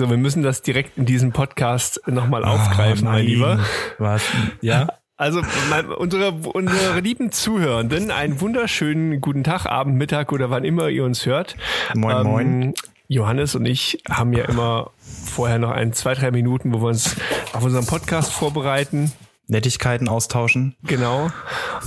[0.00, 3.26] So, wir müssen das direkt in diesem Podcast nochmal aufgreifen, Oh, mein.
[3.26, 3.58] Lieber.
[3.98, 4.22] Was?
[4.60, 4.86] Ja?
[5.20, 10.90] Also mein, unsere, unsere lieben Zuhörenden, einen wunderschönen guten Tag, Abend, Mittag oder wann immer
[10.90, 11.56] ihr uns hört.
[11.92, 12.74] Ähm, Moin, moin.
[13.08, 14.92] Johannes und ich haben ja immer
[15.24, 17.16] vorher noch ein, zwei, drei Minuten, wo wir uns
[17.52, 19.10] auf unseren Podcast vorbereiten.
[19.48, 20.76] Nettigkeiten austauschen.
[20.84, 21.32] Genau.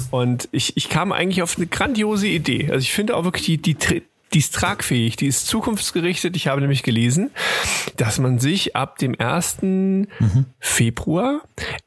[0.10, 2.70] Und ich, ich kam eigentlich auf eine grandiose Idee.
[2.70, 4.04] Also ich finde auch wirklich, die, die,
[4.34, 6.36] die ist tragfähig, die ist zukunftsgerichtet.
[6.36, 7.32] Ich habe nämlich gelesen,
[7.98, 9.58] dass man sich ab dem 1.
[10.60, 11.42] Februar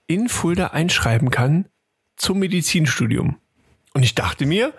[0.07, 1.67] in Fulda einschreiben kann
[2.17, 3.37] zum Medizinstudium.
[3.95, 4.73] Und ich dachte mir,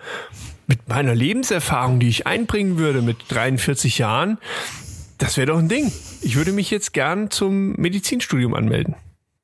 [0.66, 4.38] mit meiner Lebenserfahrung, die ich einbringen würde mit 43 Jahren,
[5.18, 5.90] das wäre doch ein Ding.
[6.22, 8.94] Ich würde mich jetzt gern zum Medizinstudium anmelden.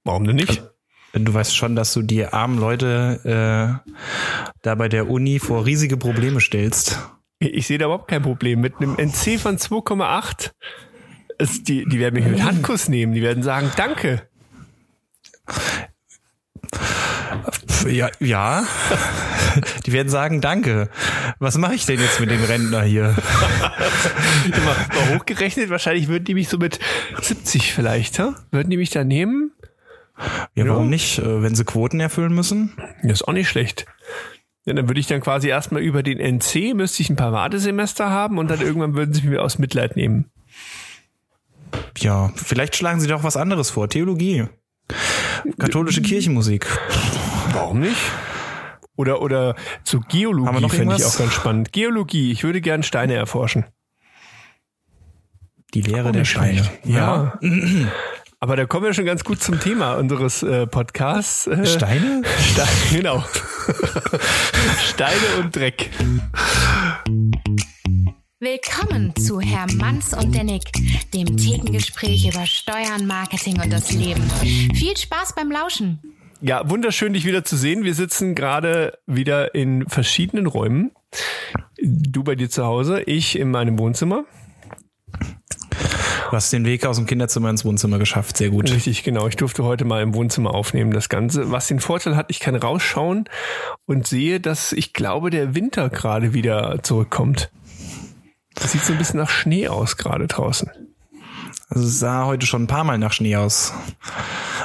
[0.05, 0.63] Warum denn nicht?
[1.15, 3.91] Du weißt schon, dass du die armen Leute äh,
[4.63, 6.99] da bei der Uni vor riesige Probleme stellst.
[7.51, 8.60] Ich sehe da überhaupt kein Problem.
[8.60, 10.52] Mit einem NC von 2,8
[11.38, 13.12] ist die, die werden mich mit Handkuss nehmen.
[13.15, 14.23] Die werden sagen, danke.
[17.88, 18.65] Ja, ja.
[19.87, 20.88] Die werden sagen, danke.
[21.40, 23.16] Was mache ich denn jetzt mit dem Rentner hier?
[24.65, 26.79] Mal hochgerechnet, wahrscheinlich würden die mich so mit
[27.21, 28.29] 70 vielleicht, hä?
[28.51, 29.52] Würden die mich da nehmen?
[30.54, 31.18] Ja, warum nicht?
[31.18, 32.73] Äh, Wenn sie Quoten erfüllen müssen?
[33.02, 33.87] Das ist auch nicht schlecht.
[34.65, 38.10] Ja, dann würde ich dann quasi erstmal über den NC, müsste ich ein paar Wartesemester
[38.10, 40.30] haben und dann irgendwann würden sie mich aus Mitleid nehmen.
[41.99, 43.88] Ja, vielleicht schlagen sie doch was anderes vor.
[43.88, 44.46] Theologie.
[45.59, 46.66] Katholische Kirchenmusik.
[47.52, 47.96] Warum nicht?
[48.96, 51.73] Oder, oder zu Geologie fände ich auch ganz spannend.
[51.73, 53.65] Geologie, ich würde gern Steine erforschen.
[55.74, 56.65] Die Lehre Auch der Steine.
[56.65, 56.71] schlecht.
[56.85, 57.38] Ja.
[58.38, 61.46] Aber da kommen wir schon ganz gut zum Thema unseres äh, Podcasts.
[61.46, 62.23] Äh, Steine?
[62.52, 63.24] Steine, genau.
[64.82, 65.91] Steine und Dreck.
[68.41, 70.65] Willkommen zu Herr Manns und der Nick,
[71.15, 74.22] dem Thekengespräch über Steuern, Marketing und das Leben.
[74.75, 76.00] Viel Spaß beim Lauschen.
[76.41, 77.84] Ja, wunderschön, dich wieder zu sehen.
[77.84, 80.91] Wir sitzen gerade wieder in verschiedenen Räumen.
[81.81, 84.25] Du bei dir zu Hause, ich in meinem Wohnzimmer.
[86.32, 88.38] Du hast den Weg aus dem Kinderzimmer ins Wohnzimmer geschafft.
[88.38, 88.72] Sehr gut.
[88.72, 89.28] Richtig, genau.
[89.28, 91.50] Ich durfte heute mal im Wohnzimmer aufnehmen, das Ganze.
[91.50, 93.28] Was den Vorteil hat, ich kann rausschauen
[93.84, 97.53] und sehe, dass ich glaube, der Winter gerade wieder zurückkommt.
[98.54, 100.70] Das sieht so ein bisschen nach Schnee aus gerade draußen.
[101.69, 103.75] Also es sah heute schon ein paar Mal nach Schnee aus.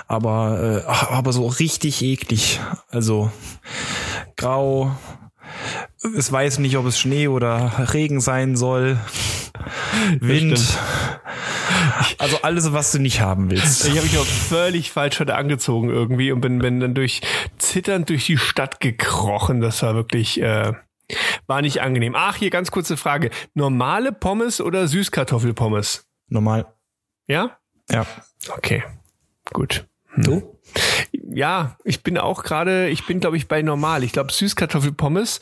[0.07, 2.61] Aber, äh, aber so richtig eklig.
[2.87, 3.29] Also
[4.37, 4.95] grau.
[6.15, 8.97] Es weiß nicht, ob es Schnee oder Regen sein soll.
[10.21, 10.77] Wind.
[12.19, 13.85] Also alles, was du nicht haben willst.
[13.85, 17.21] Ich habe mich auch völlig falsch heute angezogen irgendwie und bin, bin dann durch
[17.57, 19.61] zitternd durch die Stadt gekrochen.
[19.61, 20.73] Das war wirklich äh,
[21.45, 22.13] war nicht angenehm.
[22.15, 26.05] Ach, hier ganz kurze Frage: Normale Pommes oder Süßkartoffelpommes?
[26.27, 26.65] Normal.
[27.27, 27.57] Ja?
[27.89, 28.05] Ja.
[28.49, 28.83] Okay,
[29.53, 29.85] gut.
[30.23, 30.53] Du?
[31.33, 34.03] Ja, ich bin auch gerade, ich bin glaube ich bei normal.
[34.03, 35.39] Ich glaube Süßkartoffelpommes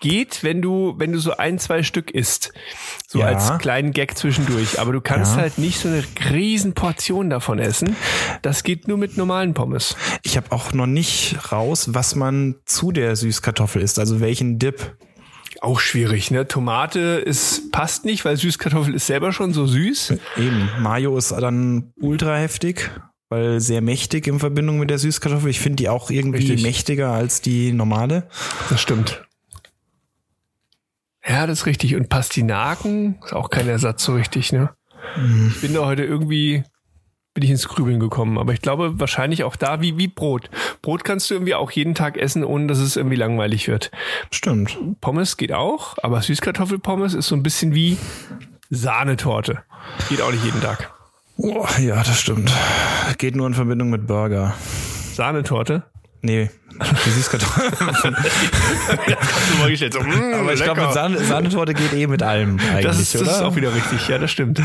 [0.00, 2.52] geht, wenn du wenn du so ein zwei Stück isst,
[3.08, 3.26] so Ja.
[3.26, 4.78] als kleinen Gag zwischendurch.
[4.80, 5.42] Aber du kannst Ja.
[5.42, 7.96] halt nicht so eine riesen Portion davon essen.
[8.42, 9.96] Das geht nur mit normalen Pommes.
[10.22, 13.98] Ich habe auch noch nicht raus, was man zu der Süßkartoffel isst.
[13.98, 14.96] Also welchen Dip.
[15.60, 16.46] Auch schwierig, ne?
[16.46, 20.14] Tomate ist passt nicht, weil Süßkartoffel ist selber schon so süß.
[20.36, 20.68] Eben.
[20.80, 22.90] Mayo ist dann ultra heftig,
[23.28, 25.50] weil sehr mächtig in Verbindung mit der Süßkartoffel.
[25.50, 26.62] Ich finde die auch irgendwie Richtig.
[26.62, 28.28] mächtiger als die normale.
[28.70, 29.24] Das stimmt.
[31.26, 31.94] Ja, das ist richtig.
[31.94, 34.70] Und Pastinaken ist auch kein Ersatz so richtig, ne?
[35.48, 36.62] Ich bin da heute irgendwie,
[37.34, 38.38] bin ich ins Grübeln gekommen.
[38.38, 40.48] Aber ich glaube wahrscheinlich auch da wie, wie Brot.
[40.80, 43.90] Brot kannst du irgendwie auch jeden Tag essen, ohne dass es irgendwie langweilig wird.
[44.30, 44.78] Stimmt.
[45.00, 47.98] Pommes geht auch, aber Süßkartoffelpommes ist so ein bisschen wie
[48.70, 49.64] Sahnetorte.
[50.08, 50.90] Geht auch nicht jeden Tag.
[51.40, 52.52] Oh, ja, das stimmt.
[53.18, 54.54] Geht nur in Verbindung mit Burger.
[55.14, 55.84] Sahnetorte?
[56.20, 56.50] Nee,
[57.04, 57.70] die Süßkartoffel.
[57.80, 59.92] Hast du mal gestellt.
[59.92, 60.86] So, mm, Aber ich glaube, lecker.
[60.86, 63.30] mit Sahne, Sahnetorte geht eh mit allem eigentlich, Das ist, das oder?
[63.30, 64.60] ist auch wieder richtig, ja, das stimmt.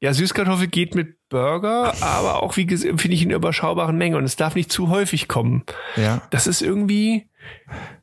[0.00, 4.36] Ja, Süßkartoffel geht mit Burger, aber auch, wie finde ich in überschaubaren Mengen und es
[4.36, 5.64] darf nicht zu häufig kommen.
[5.96, 6.22] ja.
[6.30, 7.26] Das ist irgendwie,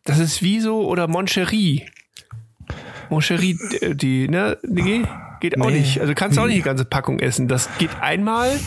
[0.03, 1.85] das ist wie so, oder Moncherie.
[3.09, 5.05] Moncherie, die, die, ne, die
[5.39, 5.79] geht auch Nee.
[5.79, 6.01] nicht.
[6.01, 7.47] Also kannst du auch nicht die ganze Packung essen.
[7.47, 8.59] Das geht einmal,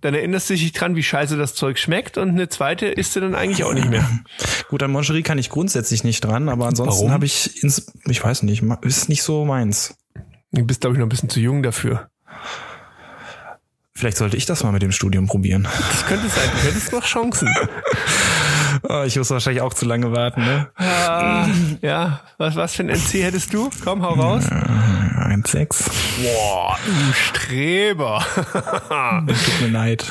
[0.00, 3.20] dann erinnerst du dich dran, wie scheiße das Zeug schmeckt und eine zweite isst du
[3.20, 4.08] dann eigentlich auch nicht mehr.
[4.68, 8.42] Gut, an Moncherie kann ich grundsätzlich nicht dran, aber ansonsten habe ich ins, ich weiß
[8.44, 9.96] nicht, ist nicht so meins.
[10.52, 12.08] Du bist, glaube ich, noch ein bisschen zu jung dafür.
[13.94, 15.64] Vielleicht sollte ich das mal mit dem Studium probieren.
[15.90, 17.48] Das könnte sein, du hättest noch Chancen.
[18.88, 20.68] Oh, ich muss wahrscheinlich auch zu lange warten, ne?
[20.76, 21.46] Ah,
[21.82, 23.70] ja, was, was für ein NC hättest du?
[23.84, 24.44] Komm, hau raus.
[24.50, 25.90] Ein 1,6.
[26.22, 28.24] Boah, du Streber.
[29.26, 30.04] Tut mir leid.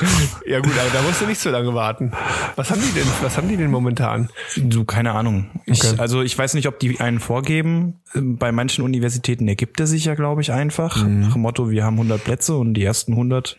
[0.46, 2.12] ja gut, aber da musst du nicht so lange warten.
[2.56, 4.28] Was haben die denn, was haben die denn momentan?
[4.56, 5.50] Du, keine Ahnung.
[5.66, 5.94] Ich, Okay.
[5.98, 8.00] Also ich weiß nicht, ob die einen vorgeben.
[8.14, 11.04] Bei manchen Universitäten ergibt er sich ja, glaube ich, einfach.
[11.06, 13.58] Nach dem Motto, wir haben 100 Plätze und die ersten 100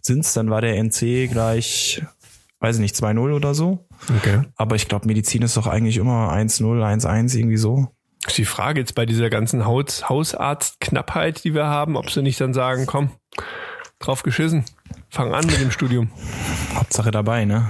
[0.00, 0.32] sind's.
[0.34, 2.02] Dann war der NC gleich,
[2.60, 3.86] weiß ich nicht, 2-0 oder so.
[4.18, 4.42] Okay.
[4.56, 7.88] Aber ich glaube, Medizin ist doch eigentlich immer 1-0, 1-1, irgendwie so.
[8.26, 12.40] Ist die Frage jetzt bei dieser ganzen Haus, Hausarztknappheit, die wir haben, ob sie nicht
[12.40, 13.10] dann sagen, komm,
[13.98, 14.64] drauf geschissen,
[15.08, 16.10] fang an mit dem Studium.
[16.74, 17.68] Hauptsache dabei, ne?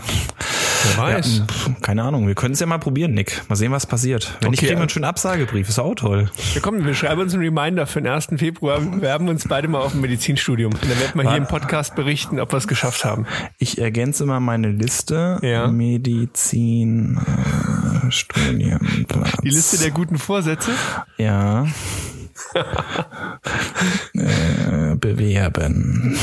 [0.85, 1.39] Wer weiß.
[1.39, 3.43] Ja, pf, keine Ahnung, wir können es ja mal probieren, Nick.
[3.49, 4.37] Mal sehen, was passiert.
[4.41, 5.69] Wenn nicht, Okay, kriegen wir einen schönen Absagebrief.
[5.69, 6.31] Ist auch toll.
[6.55, 8.29] Ja, komm, wir schreiben uns einen Reminder für den 1.
[8.37, 10.73] Februar, werben uns beide mal auf ein Medizinstudium.
[10.73, 13.27] Und dann werden wir hier im Podcast berichten, ob wir es geschafft haben.
[13.59, 15.39] Ich ergänze mal meine Liste.
[15.43, 15.69] Ja.
[15.69, 17.19] Medizin,
[18.07, 19.33] äh, Studienplatz.
[19.43, 20.71] Die Liste der guten Vorsätze.
[21.19, 21.67] Ja.
[24.15, 26.19] Äh, bewerben.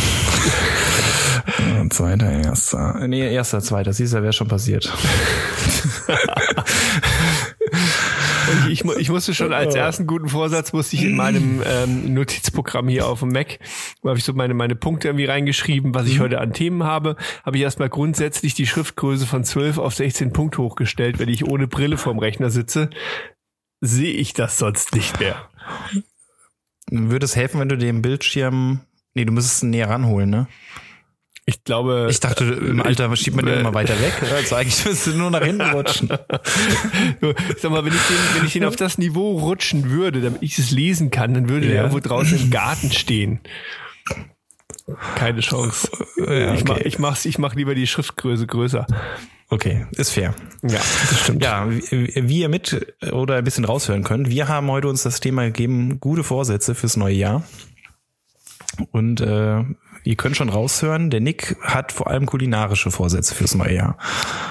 [1.90, 3.08] Zweiter, erster.
[3.08, 3.94] Nee, erster, zweiter.
[3.94, 4.92] Siehst du, wäre schon passiert.
[8.70, 13.08] Ich, ich musste schon als ersten guten Vorsatz, musste ich in meinem ähm, Notizprogramm hier
[13.08, 13.60] auf dem Mac,
[14.02, 17.16] wo habe ich so meine, meine Punkte irgendwie reingeschrieben, was ich heute an Themen habe,
[17.46, 21.20] habe ich erstmal grundsätzlich die Schriftgröße von 12 auf 16 Punkt hochgestellt.
[21.20, 22.90] Wenn ich ohne Brille vorm Rechner sitze,
[23.82, 25.49] sehe ich das sonst nicht mehr.
[26.92, 28.82] Würde es helfen, wenn du den Bildschirm,
[29.14, 30.48] nee, du müsstest ihn näher ranholen, ne?
[31.46, 34.14] Ich glaube, Ich dachte, im Alter schiebt man den äh, immer weiter weg.
[34.36, 36.08] Also eigentlich müsste nur nach hinten rutschen.
[37.58, 40.60] Sag mal, wenn ich, den, wenn ich den auf das Niveau rutschen würde, damit ich
[40.60, 41.82] es lesen kann, dann würde der Ja.
[41.84, 43.40] irgendwo draußen im Garten stehen.
[45.16, 45.90] Keine Chance.
[46.18, 48.86] Ja, Ich, mach, ich, mach's, ich mach lieber die Schriftgröße größer.
[49.50, 50.36] Okay, ist fair.
[50.62, 51.44] Ja, das stimmt.
[51.44, 55.22] Ja, wie wie ihr mit oder ein bisschen raushören könnt, wir haben heute uns das
[55.22, 57.44] Thema gegeben, gute Vorsätze fürs neue Jahr.
[58.92, 59.64] Und äh,
[60.04, 63.98] ihr könnt schon raushören, der Nick hat vor allem kulinarische Vorsätze fürs neue Jahr.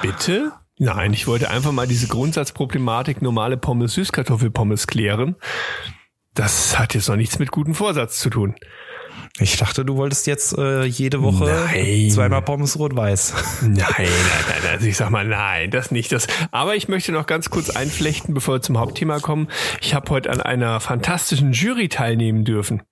[0.03, 0.53] Bitte?
[0.79, 5.37] Nein, ich wollte einfach mal diese Grundsatzproblematik normale Pommes, Süßkartoffelpommes klären.
[6.35, 8.55] Das hat jetzt noch nichts mit gutem Vorsatz zu tun.
[9.41, 12.11] Ich dachte, du wolltest jetzt äh, jede Woche Nein.
[12.11, 13.35] zweimal Pommes rot-weiß.
[13.63, 14.09] Nein, nein, nein,
[14.63, 14.73] nein.
[14.73, 16.13] Also ich sag mal, nein, das nicht.
[16.13, 16.27] Das.
[16.51, 19.49] Aber ich möchte noch ganz kurz einflechten, bevor wir zum Hauptthema kommen.
[19.81, 22.83] Ich habe heute an einer fantastischen Jury teilnehmen dürfen.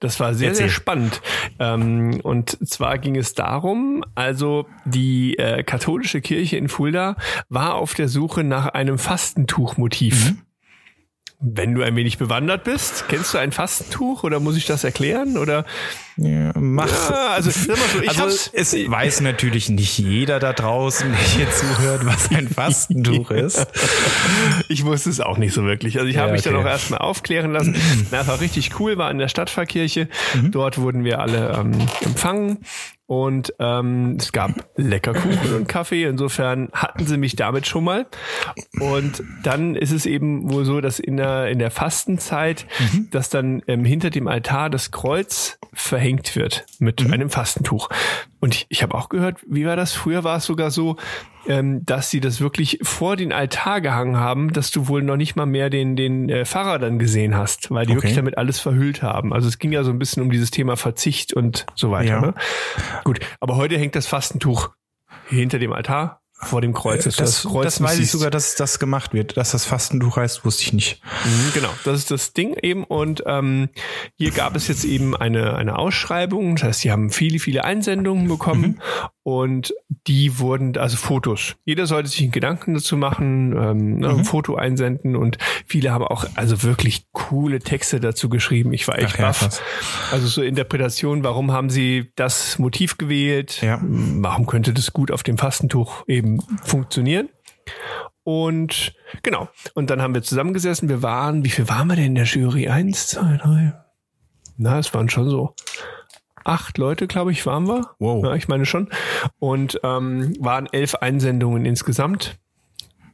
[0.00, 0.76] Das war sehr, sehr Erzähl.
[0.76, 1.20] spannend.
[1.58, 7.16] Ähm, und zwar ging es darum, also die äh, katholische Kirche in Fulda
[7.48, 10.34] war auf der Suche nach einem Fastentuchmotiv.
[11.40, 15.38] Wenn du ein wenig bewandert bist, kennst du ein Fastentuch oder muss ich das erklären?
[15.38, 15.64] Oder
[16.16, 17.10] Ja, mach.
[17.10, 22.04] Ja, also, so, ich also es weiß natürlich nicht jeder da draußen, der hier zuhört,
[22.04, 23.68] was ein Fastentuch ist.
[24.68, 25.98] Ich wusste es auch nicht so wirklich.
[25.98, 26.64] Also ich habe Ja, mich dann okay.
[26.64, 27.76] auch erstmal aufklären lassen.
[28.10, 30.08] Na, es war richtig cool, war in der Stadtpfarrkirche.
[30.34, 30.50] Mhm.
[30.50, 32.58] Dort wurden wir alle ähm, empfangen
[33.08, 36.04] und ähm, es gab lecker Kuchen und Kaffee.
[36.04, 38.06] Insofern hatten sie mich damit schon mal.
[38.80, 43.08] Und dann ist es eben wohl so, dass in der, in der Fastenzeit, Mhm.
[43.10, 47.12] dass dann ähm, hinter dem Altar das Kreuz verhängt wird mit Mhm.
[47.14, 47.88] einem Fastentuch.
[48.40, 49.92] Und ich, ich habe auch gehört, wie war das?
[49.92, 50.96] Früher war es sogar so,
[51.46, 55.34] ähm, dass sie das wirklich vor den Altar gehangen haben, dass du wohl noch nicht
[55.34, 58.02] mal mehr den, den äh, Pfarrer dann gesehen hast, weil die Okay.
[58.02, 59.32] wirklich damit alles verhüllt haben.
[59.32, 62.08] Also es ging ja so ein bisschen um dieses Thema Verzicht und so weiter.
[62.08, 62.20] Ja.
[62.20, 62.34] Ne?
[63.04, 64.70] Gut, aber heute hängt das Fastentuch
[65.28, 67.04] hinter dem Altar vor dem Kreuz.
[67.04, 69.36] Das, dass du das, weiß ich sogar, dass das gemacht wird.
[69.36, 71.02] Dass das Fastentuch heißt, wusste ich nicht.
[71.24, 72.84] Mhm, Genau, das ist das Ding eben.
[72.84, 73.68] Und ähm,
[74.16, 76.56] hier gab es jetzt eben eine, eine Ausschreibung.
[76.56, 78.80] Das heißt, sie haben viele, viele Einsendungen bekommen
[79.28, 79.74] und
[80.06, 81.56] die wurden, also Fotos.
[81.66, 86.02] Jeder sollte sich einen Gedanken dazu machen, ähm, ne, ein Foto einsenden und viele haben
[86.02, 88.72] auch also wirklich coole Texte dazu geschrieben.
[88.72, 89.38] Ich war echt Ach ja, baff.
[89.40, 89.62] krass.
[90.12, 93.60] Also so Interpretation, warum haben sie das Motiv gewählt?
[93.60, 93.78] Ja.
[93.82, 97.28] Warum könnte das gut auf dem Fastentuch eben funktionieren?
[98.24, 99.50] Und genau.
[99.74, 100.88] Und dann haben wir zusammengesessen.
[100.88, 102.68] Wir waren, wie viel waren wir denn in der Jury?
[102.68, 103.74] Eins, zwei, drei.
[104.56, 105.54] Na, es waren schon so
[106.48, 107.90] acht Leute, glaube ich, waren wir.
[107.98, 108.24] Wow.
[108.24, 108.88] Ja, ich meine schon.
[109.38, 112.38] Und ähm, waren elf Einsendungen insgesamt,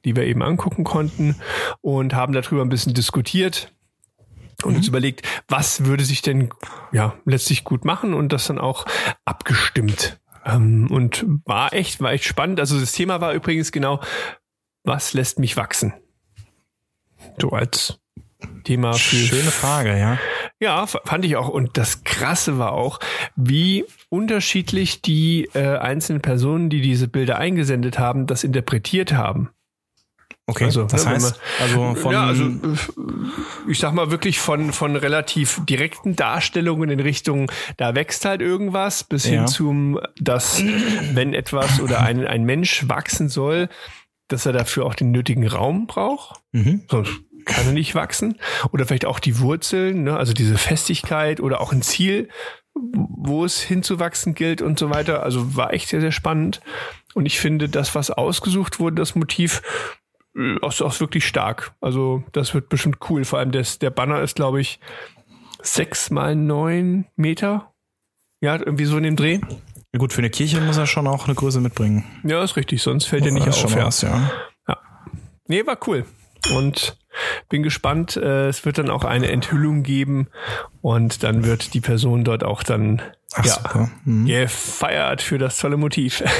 [0.04, 1.36] die wir eben angucken konnten
[1.80, 3.72] und haben darüber ein bisschen diskutiert
[4.62, 6.50] und uns überlegt, was würde sich denn
[6.92, 8.86] ja letztlich gut machen und das dann auch
[9.24, 10.20] abgestimmt.
[10.44, 12.60] Ähm, und war echt, war echt spannend.
[12.60, 14.00] Also das Thema war übrigens genau,
[14.84, 15.94] was lässt mich wachsen?
[17.40, 17.98] So als
[18.64, 20.18] Thema für Schöne Frage, ja.
[20.60, 21.48] Ja, fand ich auch.
[21.48, 23.00] Und das Krasse war auch,
[23.36, 29.50] wie unterschiedlich die äh, einzelnen Personen, die diese Bilder eingesendet haben, das interpretiert haben.
[30.46, 32.50] Okay, Also, das ne, heißt, also von, ja, also
[33.66, 39.04] ich sag mal wirklich von, von relativ direkten Darstellungen in Richtung, da wächst halt irgendwas,
[39.04, 39.30] bis Ja.
[39.30, 40.62] hin zum, dass
[41.14, 43.70] wenn etwas oder ein, ein Mensch wachsen soll,
[44.28, 46.40] dass er dafür auch den nötigen Raum braucht.
[46.52, 46.82] mhm.
[46.90, 47.12] Sonst
[47.44, 48.38] kann er nicht wachsen.
[48.72, 50.16] Oder vielleicht auch die Wurzeln, ne?
[50.16, 52.28] also diese Festigkeit oder auch ein Ziel,
[52.74, 55.22] wo es hinzuwachsen gilt und so weiter.
[55.22, 56.60] Also war echt sehr, sehr spannend.
[57.14, 59.62] Und ich finde, das, was ausgesucht wurde, das Motiv,
[60.36, 61.72] äh, auch, auch wirklich stark.
[61.80, 63.24] Also das wird bestimmt cool.
[63.24, 64.80] Vor allem das, der Banner ist, glaube ich,
[65.62, 67.72] sechs mal neun Meter.
[68.40, 69.40] Ja, irgendwie so in dem Dreh.
[69.92, 72.04] Ja, gut, für eine Kirche muss er schon auch eine Größe mitbringen.
[72.24, 73.56] Ja, ist richtig, sonst fällt er nicht auf.
[73.56, 73.86] schon Ja.
[73.86, 74.30] was, ja.
[75.46, 76.06] Nee, war cool.
[76.52, 76.96] Und
[77.48, 78.16] bin gespannt.
[78.16, 80.28] Äh, es wird dann auch eine Enthüllung geben
[80.82, 83.02] und dann wird die Person dort auch dann
[83.34, 83.90] Ach, ja.
[84.04, 84.26] Mhm.
[84.26, 86.22] gefeiert für das tolle Motiv.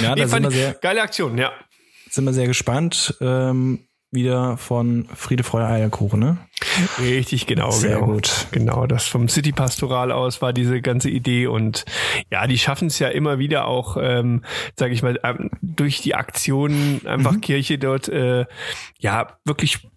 [0.00, 1.50] Ja, Nee, da sind wir, sehr, geile Aktion, ja.
[2.08, 3.16] sind wir sehr gespannt.
[3.20, 3.80] Ähm,
[4.12, 6.38] wieder von Friede, Freude, Eierkuchen, ne?
[6.98, 8.06] Richtig, genau, Sehr genau.
[8.12, 8.46] gut.
[8.50, 11.84] Genau, das vom City Pastoral aus war diese ganze Idee und
[12.30, 14.42] ja, die schaffen es ja immer wieder auch, ähm,
[14.78, 17.40] sage ich mal, ähm, durch die Aktionen einfach Mhm.
[17.40, 18.46] Kirche dort äh,
[18.98, 19.88] ja wirklich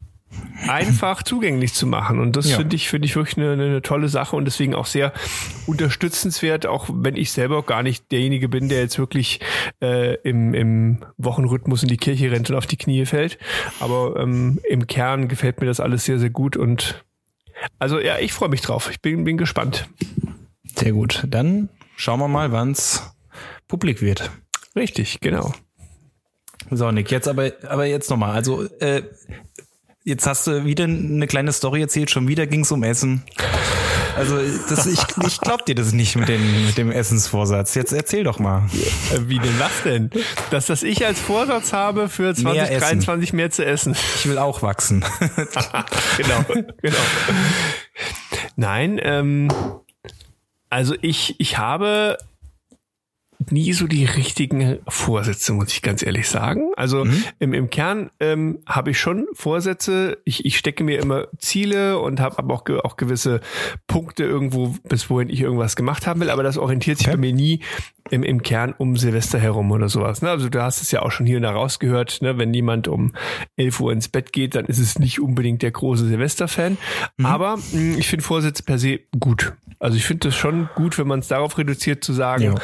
[0.67, 2.57] einfach zugänglich zu machen und das Ja.
[2.57, 5.12] finde ich finde ich wirklich eine, eine tolle Sache und deswegen auch sehr
[5.65, 9.39] unterstützenswert, auch wenn ich selber gar nicht derjenige bin, der jetzt wirklich
[9.81, 13.38] äh, im, im Wochenrhythmus in die Kirche rennt und auf die Knie fällt,
[13.79, 17.03] aber ähm, im Kern gefällt mir das alles sehr sehr gut und
[17.77, 18.89] also ja, ich freue mich drauf.
[18.91, 19.89] Ich bin bin gespannt.
[20.75, 21.24] Sehr gut.
[21.27, 23.13] Dann schauen wir mal, wann's
[23.67, 24.29] publik wird.
[24.75, 25.53] Richtig, genau.
[26.71, 28.31] So, Nick, jetzt aber, aber jetzt nochmal.
[28.36, 29.01] Also, äh,
[30.10, 33.24] jetzt hast du wieder eine kleine Story erzählt, schon wieder ging's um Essen.
[34.18, 34.38] Also,
[34.68, 37.75] das, ich, ich glaub dir das nicht mit, den, mit dem Essensvorsatz.
[37.75, 38.68] Jetzt erzähl doch mal.
[39.13, 40.10] Äh, Wie denn was denn?
[40.51, 42.42] Dass das ich als Vorsatz habe, für essen.
[42.42, 43.96] 2023 mehr zu essen.
[44.16, 45.06] Ich will auch wachsen.
[46.18, 46.44] genau,
[46.82, 46.98] genau.
[48.58, 49.48] Nein, ähm,
[50.70, 52.18] also ich, ich habe
[53.50, 56.72] nie so die richtigen Vorsätze, muss ich ganz ehrlich sagen.
[56.75, 57.05] Also
[57.39, 60.17] im, im Kern ähm, habe ich schon Vorsätze.
[60.25, 63.39] Ich, ich stecke mir immer Ziele und habe aber auch, ge auch gewisse
[63.88, 66.29] Punkte irgendwo, bis wohin ich irgendwas gemacht haben will.
[66.29, 67.15] Aber das orientiert sich Okay.
[67.15, 67.62] bei mir nie
[68.12, 70.22] im, im Kern um Silvester herum oder sowas.
[70.22, 70.29] Ne?
[70.29, 72.38] Also du hast es ja auch schon hier und da rausgehört, ne?
[72.38, 73.13] wenn jemand um
[73.55, 76.77] 11 Uhr ins Bett geht, dann ist es nicht unbedingt der große Silvester-Fan.
[77.24, 79.53] Aber mh, ich finde Vorsätze per se gut.
[79.79, 82.55] Also ich finde es schon gut, wenn man es darauf reduziert zu sagen, Ja.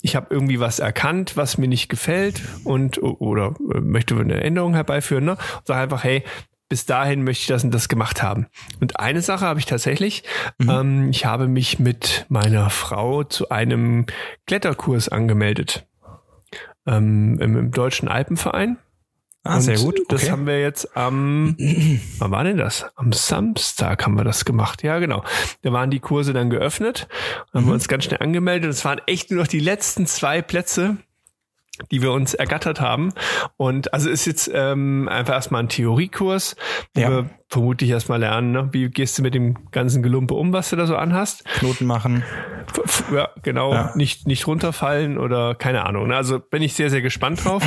[0.00, 4.74] ich habe irgendwie was erkannt, was mir nicht gefällt und oder äh, möchte eine Änderung
[4.74, 5.32] herbeiführen, ne?
[5.32, 6.24] Und sage einfach, hey,
[6.70, 8.46] bis dahin möchte ich das und das gemacht haben.
[8.80, 10.22] Und eine Sache habe ich tatsächlich,
[10.66, 14.06] ähm, ich habe mich mit meiner Frau zu einem
[14.46, 15.86] Kletterkurs angemeldet.
[16.86, 18.78] Ähm, im, Im Deutschen Alpenverein.
[19.44, 19.98] Ah, Und sehr gut.
[20.08, 20.30] Das Okay.
[20.30, 21.56] haben wir jetzt am,
[22.18, 22.86] wann war denn das?
[22.94, 24.82] Am Samstag haben wir das gemacht.
[24.84, 25.24] Ja, genau.
[25.62, 27.08] Da waren die Kurse dann geöffnet.
[27.52, 27.68] Haben Mhm.
[27.68, 28.70] wir uns ganz schnell angemeldet.
[28.70, 30.96] Es waren echt nur noch die letzten zwei Plätze,
[31.90, 33.12] die wir uns ergattert haben.
[33.56, 36.54] Und also ist jetzt ähm, einfach erstmal ein Theoriekurs,
[36.94, 37.10] wo Ja.
[37.10, 38.68] wir vermutlich erstmal lernen, ne?
[38.72, 41.44] wie gehst du mit dem ganzen Gelumpe um, was du da so anhast.
[41.58, 42.24] Knoten machen.
[42.84, 43.92] F- Ja, genau, Ja.
[43.94, 46.08] nicht, nicht runterfallen oder keine Ahnung.
[46.08, 46.16] ne?
[46.16, 47.66] Also bin ich sehr, sehr gespannt drauf.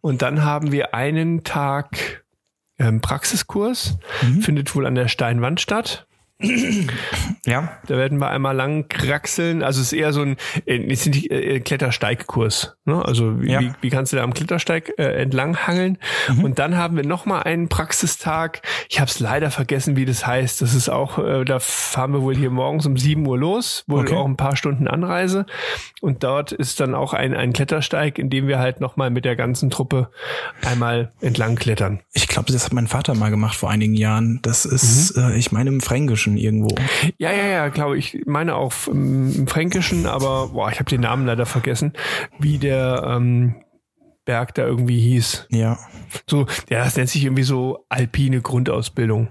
[0.00, 2.24] Und dann haben wir einen Tag
[2.78, 4.42] ähm, Praxiskurs, Mhm.
[4.42, 6.06] findet wohl an der Steinwand statt.
[7.46, 7.78] Ja.
[7.86, 9.62] Da werden wir einmal lang kraxeln.
[9.62, 12.76] Also es ist eher so ein äh, ist nicht, äh, Klettersteigkurs.
[12.86, 13.04] Ne?
[13.04, 13.60] Also wie, Ja.
[13.60, 15.98] wie, wie kannst du da am Klettersteig äh, entlang hangeln?
[16.28, 16.44] Mhm.
[16.44, 18.62] Und dann haben wir noch mal einen Praxistag.
[18.88, 20.62] Ich habe es leider vergessen, wie das heißt.
[20.62, 24.00] Das ist auch, äh, da fahren wir wohl hier morgens um 7 Uhr los, wohl
[24.00, 24.14] Okay.
[24.14, 25.44] auch ein paar Stunden Anreise.
[26.00, 29.24] Und dort ist dann auch ein, ein Klettersteig, in dem wir halt noch mal mit
[29.26, 30.10] der ganzen Truppe
[30.64, 32.00] einmal entlang klettern.
[32.12, 34.40] Ich glaube, das hat mein Vater mal gemacht vor einigen Jahren.
[34.42, 35.80] Das ist, äh, ich meine, im
[36.24, 36.74] Fränkischen irgendwo.
[37.18, 38.22] Ja, ja, ja, glaube ich.
[38.26, 41.92] meine auch im, Fränkischen, aber boah, ich habe den Namen leider vergessen,
[42.38, 43.56] wie der ähm,
[44.24, 45.48] Berg da irgendwie hieß.
[45.50, 45.78] Ja.
[46.28, 49.28] So, ja, das nennt sich irgendwie so alpine Grundausbildung.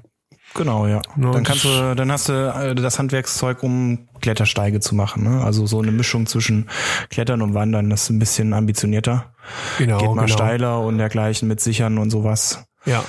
[0.55, 0.97] Genau, ja.
[0.97, 5.23] Ja, dann das- kannst du, dann hast du äh, das Handwerkszeug, um Klettersteige zu machen.
[5.23, 5.43] Ne?
[5.43, 6.69] Also so eine Mischung zwischen
[7.09, 7.89] Klettern und Wandern.
[7.89, 9.33] Das ist ein bisschen ambitionierter.
[9.79, 10.27] Genau, Geht mal genau.
[10.27, 12.65] steiler und dergleichen mit Sichern und sowas.
[12.85, 13.03] Ja.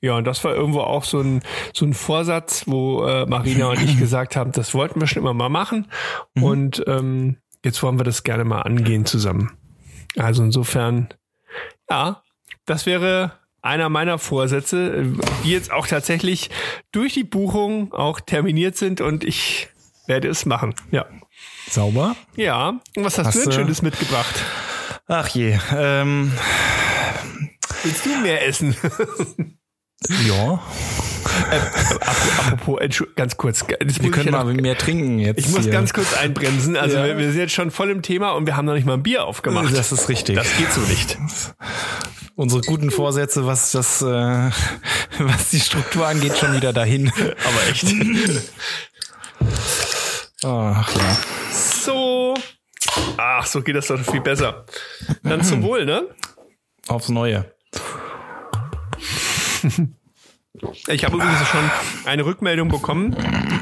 [0.00, 1.42] Ja, und das war irgendwo auch so ein,
[1.74, 5.34] so ein Vorsatz, wo äh, Marina und ich gesagt haben, das wollten wir schon immer
[5.34, 5.88] mal machen.
[6.34, 9.52] Und ähm, jetzt wollen wir das gerne mal angehen zusammen.
[10.16, 11.08] Also insofern,
[11.90, 12.22] ja,
[12.64, 15.14] das wäre einer meiner Vorsätze,
[15.44, 16.50] die jetzt auch tatsächlich
[16.92, 19.68] durch die Buchung auch terminiert sind und ich
[20.06, 20.74] werde es machen.
[20.90, 21.06] Ja.
[21.68, 22.16] Sauber.
[22.36, 22.80] Ja.
[22.96, 24.34] Und was hast, Hast du denn Schönes mitgebracht?
[25.06, 25.58] Ach je.
[25.74, 26.32] Ähm,
[27.82, 28.76] Willst du mehr essen?
[30.08, 30.60] Ja.
[31.50, 31.60] Äh,
[32.50, 32.78] apropos,
[33.16, 33.64] ganz kurz.
[33.80, 35.38] Das Wir können ja noch- mal mehr trinken jetzt.
[35.40, 35.72] Ich muss hier.
[35.72, 36.76] ganz kurz einbremsen.
[36.76, 37.04] Also Ja.
[37.06, 39.02] wir, wir sind jetzt schon voll im Thema und wir haben noch nicht mal ein
[39.02, 39.76] Bier aufgemacht.
[39.76, 40.36] Das ist richtig.
[40.36, 41.18] Das geht so nicht.
[42.36, 44.04] Unsere guten Vorsätze, was das, äh,
[45.18, 47.10] was die Struktur angeht, schon wieder dahin.
[47.10, 47.84] Aber echt.
[50.44, 51.18] Ach ja.
[51.52, 52.34] So.
[53.16, 54.64] Ach, so geht das doch viel besser.
[55.24, 56.06] Dann zum Wohl, ne?
[56.86, 57.52] Aufs Neue.
[60.88, 61.70] Ich habe übrigens schon
[62.04, 63.16] eine Rückmeldung bekommen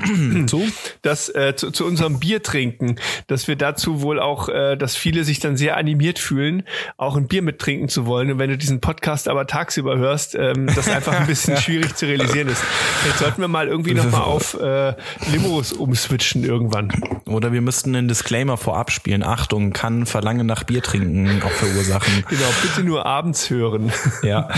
[0.46, 0.66] Zu?
[1.02, 2.96] dass äh, zu, zu unserem Bier trinken,
[3.26, 6.64] dass wir dazu wohl auch, äh, dass viele sich dann sehr animiert fühlen,
[6.96, 8.30] auch ein Bier mittrinken zu wollen.
[8.30, 12.06] Und wenn du diesen Podcast aber tagsüber hörst, ähm, das einfach ein bisschen schwierig zu
[12.06, 12.62] realisieren ist.
[13.06, 14.94] Jetzt sollten wir mal irgendwie nochmal auf äh,
[15.32, 16.90] Limos umswitchen irgendwann.
[17.26, 19.22] Oder wir müssten einen Disclaimer vorab spielen.
[19.22, 22.24] Achtung, kann Verlangen nach Bier trinken auch verursachen.
[22.36, 23.92] Genau, bitte nur abends hören.
[24.22, 24.48] Ja.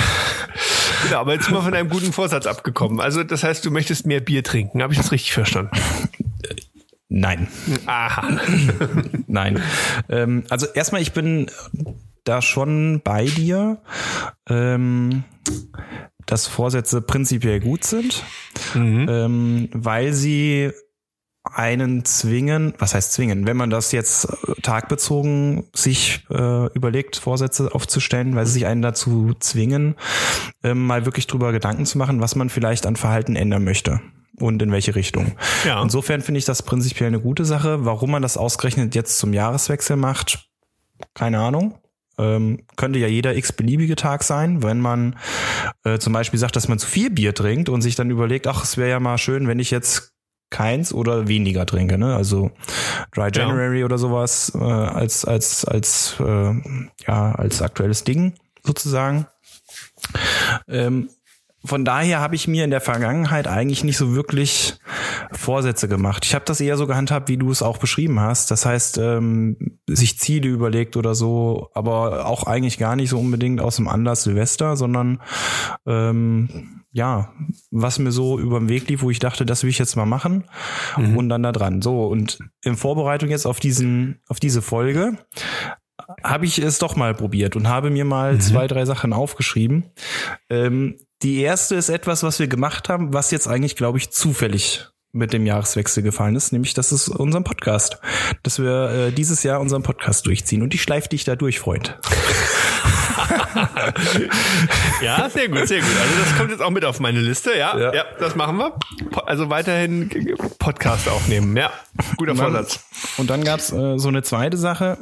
[1.05, 3.01] genau, aber jetzt sind wir von einem guten Vorsatz abgekommen.
[3.01, 4.83] Also das heißt, du möchtest mehr Bier trinken.
[4.83, 5.71] Habe ich das richtig verstanden?
[7.09, 7.49] Nein.
[7.87, 8.29] Aha.
[9.27, 9.63] Nein.
[10.09, 11.51] Ähm, also erstmal, ich bin
[12.25, 13.79] da schon bei dir,
[14.49, 15.25] ähm,
[16.27, 18.23] dass Vorsätze prinzipiell gut sind,
[18.75, 20.71] ähm, weil sie
[21.45, 27.75] einen zwingen, was heißt zwingen, wenn man das jetzt äh, tagbezogen sich äh, überlegt, Vorsätze
[27.75, 29.95] aufzustellen, weil sie sich einen dazu zwingen,
[30.63, 34.03] ähm, mal wirklich drüber Gedanken zu machen, was man vielleicht an Verhalten ändern möchte
[34.41, 35.33] und in welche Richtung.
[35.65, 35.83] Ja.
[35.83, 37.85] Insofern finde ich das prinzipiell eine gute Sache.
[37.85, 40.49] Warum man das ausgerechnet jetzt zum Jahreswechsel macht,
[41.15, 41.79] keine Ahnung.
[42.19, 45.17] Ähm, könnte ja jeder x-beliebige Tag sein, wenn man
[45.85, 48.65] äh, zum Beispiel sagt, dass man zu viel Bier trinkt und sich dann überlegt, ach,
[48.65, 50.15] es wäre ja mal schön, wenn ich jetzt
[50.51, 52.17] keins oder weniger trinke, ne?
[52.17, 52.51] Also
[53.15, 56.55] Dry January oder sowas äh, als als als äh,
[57.07, 58.33] ja als aktuelles Ding
[58.65, 59.27] sozusagen.
[60.67, 61.11] Ähm,
[61.65, 64.79] von daher habe ich mir in der Vergangenheit eigentlich nicht so wirklich
[65.33, 66.25] Vorsätze gemacht.
[66.25, 68.51] Ich habe das eher so gehandhabt, wie du es auch beschrieben hast.
[68.51, 73.61] Das heißt, ähm, sich Ziele überlegt oder so, aber auch eigentlich gar nicht so unbedingt
[73.61, 75.21] aus dem Anlass Silvester, sondern
[75.85, 77.33] ähm, ja,
[77.71, 80.07] was mir so über den Weg lief, wo ich dachte, das will ich jetzt mal
[80.07, 80.45] machen
[80.97, 81.83] und dann da dran.
[81.83, 85.19] So, und in Vorbereitung jetzt auf diesen, auf diese Folge
[86.23, 89.91] habe ich es doch mal probiert und habe mir mal zwei, drei Sachen aufgeschrieben.
[90.49, 94.87] Ähm, die erste ist etwas, was wir gemacht haben, was jetzt eigentlich, glaube ich, zufällig
[95.13, 97.99] mit dem Jahreswechsel gefallen ist, nämlich das ist unser Podcast,
[98.43, 101.99] dass wir äh, dieses Jahr unseren Podcast durchziehen und ich schleife dich da durch, Freund.
[105.03, 105.89] Ja, sehr gut, sehr gut.
[106.01, 107.51] Also das kommt jetzt auch mit auf meine Liste.
[107.57, 108.05] Ja, ja, Ja.
[108.19, 108.75] das machen wir.
[109.27, 110.09] Also weiterhin
[110.59, 111.57] Podcast aufnehmen.
[111.57, 111.71] Ja,
[112.17, 112.81] guter Vorsatz.
[113.17, 114.99] Und dann gab's äh, so eine zweite Sache.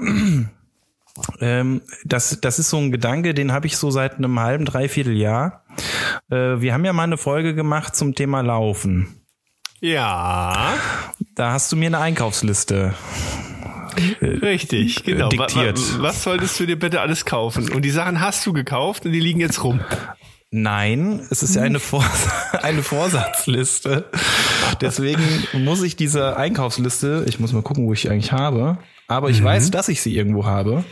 [1.40, 5.16] Ähm, das, das ist so ein Gedanke, den habe ich so seit einem halben, dreiviertel
[5.16, 5.64] Jahr.
[6.30, 9.08] Äh, wir haben ja mal eine Folge gemacht zum Thema Laufen.
[9.80, 10.74] Ja,
[11.34, 12.94] Da hast du mir eine Einkaufsliste.
[14.20, 15.28] richtig, genau.
[15.28, 15.78] Diktiert.
[15.98, 17.70] wa- Was solltest du dir bitte alles kaufen?
[17.72, 19.80] Und die Sachen hast du gekauft und die liegen jetzt rum.
[20.50, 22.04] Nein, es ist ja eine, Vor
[22.62, 24.04] eine Vorsatzliste.
[24.80, 25.22] Deswegen
[25.54, 28.78] muss ich diese Einkaufsliste, ich muss mal gucken, wo ich eigentlich habe.
[29.08, 30.84] Aber ich weiß, dass ich sie irgendwo habe.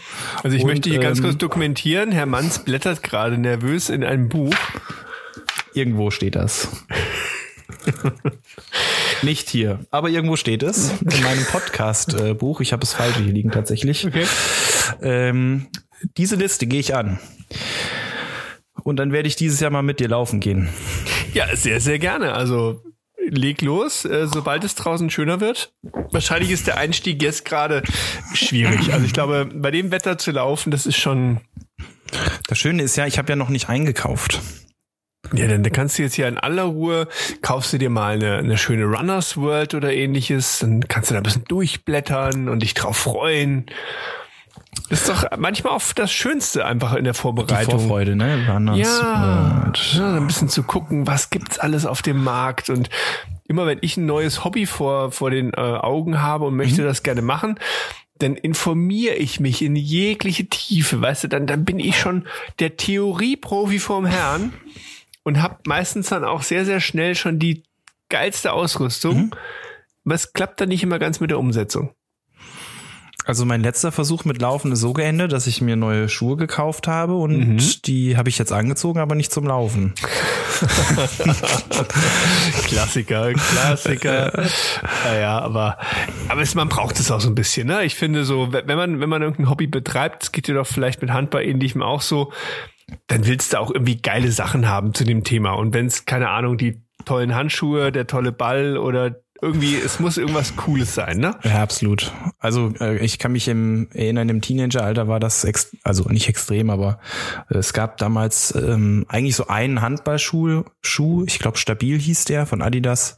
[0.43, 2.13] Also ich Und, möchte hier ganz ähm, kurz dokumentieren.
[2.13, 4.55] Herr Manns blättert gerade nervös in einem Buch.
[5.73, 6.69] Irgendwo steht das.
[9.23, 10.93] Nicht hier, aber irgendwo steht es.
[11.01, 12.61] In meinem Podcast-Buch.
[12.61, 14.07] Ich habe es falsch hier liegen tatsächlich.
[14.07, 14.27] Okay.
[15.03, 15.67] Ähm,
[16.17, 17.19] diese Liste gehe ich an.
[18.83, 20.69] Und dann werde ich dieses Jahr mal mit dir laufen gehen.
[21.33, 22.35] Ja, sehr, sehr gerne.
[22.35, 22.83] Also
[23.37, 25.73] leg los, äh, sobald es draußen schöner wird.
[26.11, 27.83] Wahrscheinlich ist der Einstieg jetzt gerade
[28.35, 28.93] schwierig.
[28.93, 31.41] Also ich glaube, bei dem Wetter zu laufen, das ist schon.
[32.47, 34.41] Das Schöne ist ja, ich habe ja noch nicht eingekauft.
[35.33, 37.09] Ja, dann kannst du jetzt hier in aller Ruhe,
[37.41, 41.21] kaufst du dir mal eine, eine schöne Runners World oder ähnliches, dann kannst du da
[41.21, 43.67] ein bisschen durchblättern und dich drauf freuen.
[44.89, 47.79] Das ist doch manchmal auch das Schönste einfach in der Die Vorbereitung.
[47.81, 48.47] Vorfreude, ne?
[48.49, 52.91] Runners Ja, ja, ein bisschen zu gucken, was gibt's alles auf dem Markt und
[53.47, 57.03] immer wenn ich ein neues Hobby vor, vor den äh, Augen habe und möchte das
[57.03, 57.59] gerne machen,
[58.19, 62.27] dann informiere ich mich in jegliche Tiefe, weißt du, dann, dann bin ich schon
[62.59, 64.53] der Theorieprofi vorm Herrn
[65.25, 67.65] und habe meistens dann auch sehr, sehr schnell schon die
[68.09, 69.35] geilste Ausrüstung.
[70.05, 71.95] Aber es klappt dann nicht immer ganz mit der Umsetzung.
[73.27, 76.87] Also mein letzter Versuch mit Laufen ist so geendet, dass ich mir neue Schuhe gekauft
[76.87, 79.95] habe und die habe ich jetzt angezogen, aber nicht zum Laufen.
[82.67, 84.45] Klassiker, Klassiker.
[85.07, 85.79] ja, ja, aber,
[86.29, 87.85] aber es, man braucht es auch so ein bisschen, ne?
[87.85, 91.01] Ich finde so, wenn man, wenn man irgendein Hobby betreibt, es geht dir doch vielleicht
[91.01, 92.31] mit Handball ähnlichem auch so,
[93.07, 95.53] dann willst du auch irgendwie geile Sachen haben zu dem Thema.
[95.53, 100.17] Und wenn es, keine Ahnung, die tollen Handschuhe, der tolle Ball oder irgendwie, es muss
[100.17, 101.37] irgendwas Cooles sein, ne?
[101.45, 102.13] Ja, absolut.
[102.39, 106.71] Also äh, ich kann mich im erinnern, im Teenageralter war das, ex also nicht extrem,
[106.71, 106.99] aber
[107.51, 112.47] äh, es gab damals ähm, eigentlich so einen Handballschuh, Schuh, ich glaube Stabil hieß der
[112.47, 113.17] von Adidas.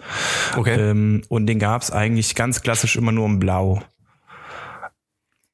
[0.57, 0.91] Okay.
[0.91, 3.83] Ähm, und den gab's eigentlich ganz klassisch immer nur in Blau.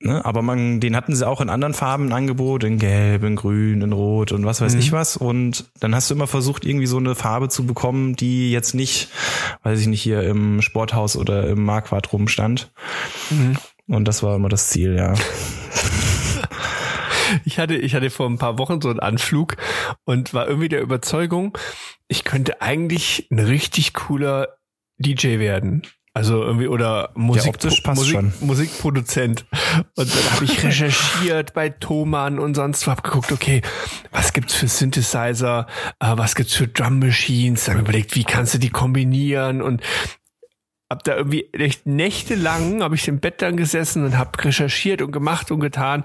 [0.05, 0.25] Ne?
[0.25, 3.83] Aber man, den hatten sie auch in anderen Farben ein Angebot, in Gelb, in Grün,
[3.83, 4.81] in Rot und was weiß Mhm.
[4.81, 5.17] ich was.
[5.17, 9.09] Und dann hast du immer versucht, irgendwie so eine Farbe zu bekommen, die jetzt nicht,
[9.62, 12.73] weiß ich nicht, hier im Sporthaus oder im Marquardt rumstand.
[13.31, 13.57] Mhm.
[13.88, 15.15] Und das war immer das Ziel, ja.
[17.45, 19.57] Ich hatte, ich hatte vor ein paar Wochen so einen Anflug
[20.05, 21.57] und war irgendwie der Überzeugung,
[22.07, 24.49] ich könnte eigentlich ein richtig cooler
[24.99, 25.83] DJ werden.
[26.14, 28.42] Also irgendwie oder Musik, passt Musik.
[28.42, 29.46] Musikproduzent.
[29.96, 33.62] Und dann habe ich recherchiert bei Thomann und sonst hab geguckt, okay,
[34.11, 35.66] was gibt's für Synthesizer,
[36.01, 39.81] äh, was gibt's für Drum Machines, dann überlegt, wie kannst du die kombinieren und
[40.90, 45.11] hab da irgendwie echt nächtelang habe ich im Bett dann gesessen und hab recherchiert und
[45.12, 46.05] gemacht und getan.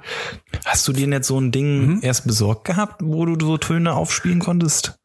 [0.63, 1.99] Hast du dir nicht so ein Ding Mhm.
[2.03, 4.97] erst besorgt gehabt, wo du so Töne aufspielen konntest?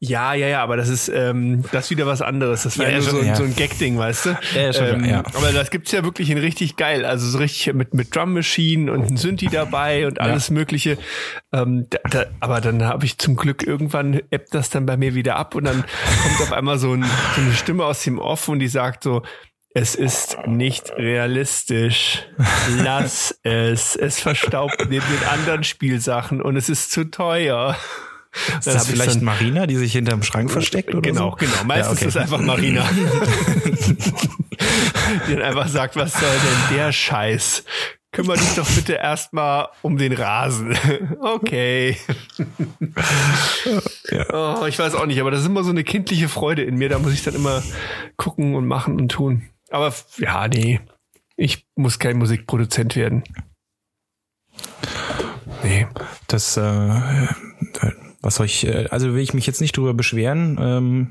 [0.00, 2.64] Ja, ja, ja, aber das ist ähm, das ist wieder was anderes.
[2.64, 3.34] Das war Ja, ja, so, ein- ja.
[3.36, 4.38] so ein Gag-Ding, weißt du?
[4.54, 5.22] Ja, schon, ähm, ja.
[5.34, 7.04] Aber das gibt's ja wirklich in richtig geil.
[7.04, 10.98] Also so richtig mit mit Drum Machine und ein Synthi dabei und alles Mögliche.
[11.52, 15.14] Ähm, da, da, aber dann habe ich zum Glück irgendwann ebbt das dann bei mir
[15.14, 15.84] wieder ab und dann
[16.22, 17.04] kommt auf einmal so, ein,
[17.34, 19.22] so eine Stimme aus dem Off und die sagt so.
[19.74, 22.26] Es ist nicht realistisch.
[22.82, 23.96] Lass es.
[23.96, 27.74] Es verstaubt neben den anderen Spielsachen und es ist zu teuer.
[28.58, 31.36] Ist das vielleicht Marina, die sich hinterm Schrank versteckt oder genau, so?
[31.36, 31.64] genau.
[31.64, 32.08] Meistens Ja, okay.
[32.08, 32.88] ist es einfach Marina.
[35.28, 37.64] die dann einfach sagt, was soll denn der Scheiß?
[38.12, 40.76] Kümmer dich doch bitte erstmal um den Rasen.
[41.20, 41.96] okay.
[44.32, 46.90] Oh, ich weiß auch nicht, aber das ist immer so eine kindliche Freude in mir.
[46.90, 47.62] Da muss ich dann immer
[48.16, 49.48] gucken und machen und tun.
[49.70, 50.80] Aber ja, nee.
[51.36, 53.24] Ich muss kein Musikproduzent werden.
[55.62, 55.86] Nee.
[56.26, 57.28] Das, äh,
[58.22, 60.56] was soll ich, äh, also will ich mich jetzt nicht drüber beschweren.
[60.60, 61.10] Ähm,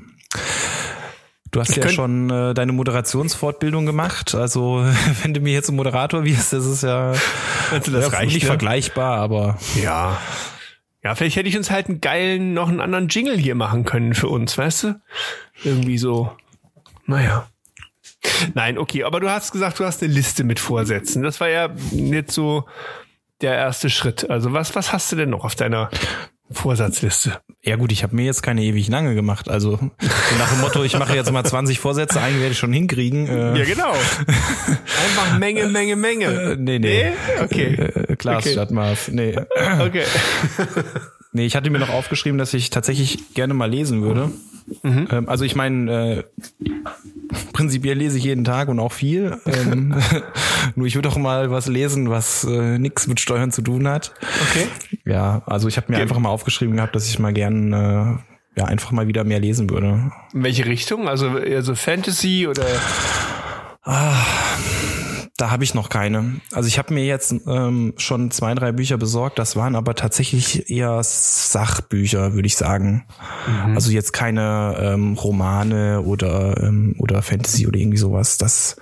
[1.50, 4.34] du hast Ich ja schon äh, deine Moderationsfortbildung gemacht.
[4.34, 4.84] Also
[5.22, 7.12] wenn du mir jetzt ein Moderator wirst, das ist ja,
[7.70, 8.48] du, das reicht, nicht ne?
[8.48, 10.18] vergleichbar, aber Ja.
[11.04, 14.14] Ja, vielleicht hätte ich uns halt einen geilen, noch einen anderen Jingle hier machen können
[14.14, 15.00] für uns, weißt du?
[15.64, 16.30] Irgendwie so.
[17.06, 17.48] Naja.
[18.54, 21.24] Nein, okay, aber du hast gesagt, du hast eine Liste mit Vorsätzen.
[21.24, 22.66] Das war ja nicht so
[23.40, 24.30] der erste Schritt.
[24.30, 25.90] Also was, was hast du denn noch auf deiner
[26.54, 27.38] Vorsatzliste?
[27.64, 29.48] ja gut, ich habe mir jetzt keine ewig lange gemacht.
[29.48, 29.90] Also so
[30.38, 33.26] nach dem Motto, ich mache jetzt mal 20 Vorsätze, einen werde ich schon hinkriegen.
[33.28, 33.92] Äh, Ja, genau.
[33.92, 36.24] Einfach Menge, Menge, Menge.
[36.26, 37.12] äh, nee, nee.
[37.40, 37.74] Okay.
[37.74, 38.52] Äh, Glas Okay.
[38.52, 39.08] statt Maß.
[39.08, 39.36] Nee.
[39.80, 40.02] Okay.
[41.34, 44.30] Nee, ich hatte mir noch aufgeschrieben, dass ich tatsächlich gerne mal lesen würde.
[44.82, 45.08] Mhm.
[45.10, 46.24] Ähm, also ich meine, äh,
[47.52, 49.38] prinzipiell lese ich jeden Tag und auch viel.
[49.46, 49.94] Ähm,
[50.76, 54.12] nur ich würde auch mal was lesen, was äh, nichts mit Steuern zu tun hat.
[54.50, 54.66] Okay.
[55.04, 58.58] Ja, also ich habe mir Ge- einfach mal aufgeschrieben gehabt, dass ich mal gern äh,
[58.60, 60.10] ja einfach mal wieder mehr lesen würde.
[60.34, 61.08] In welche Richtung?
[61.08, 62.64] Also eher so Fantasy oder
[65.42, 66.40] Da habe ich noch keine.
[66.52, 69.40] Also ich habe mir jetzt ähm, schon zwei, drei Bücher besorgt.
[69.40, 73.08] Das waren aber tatsächlich eher Sachbücher, würde ich sagen.
[73.74, 78.38] Also jetzt keine ähm, Romane oder ähm, oder Fantasy oder irgendwie sowas.
[78.38, 78.76] Das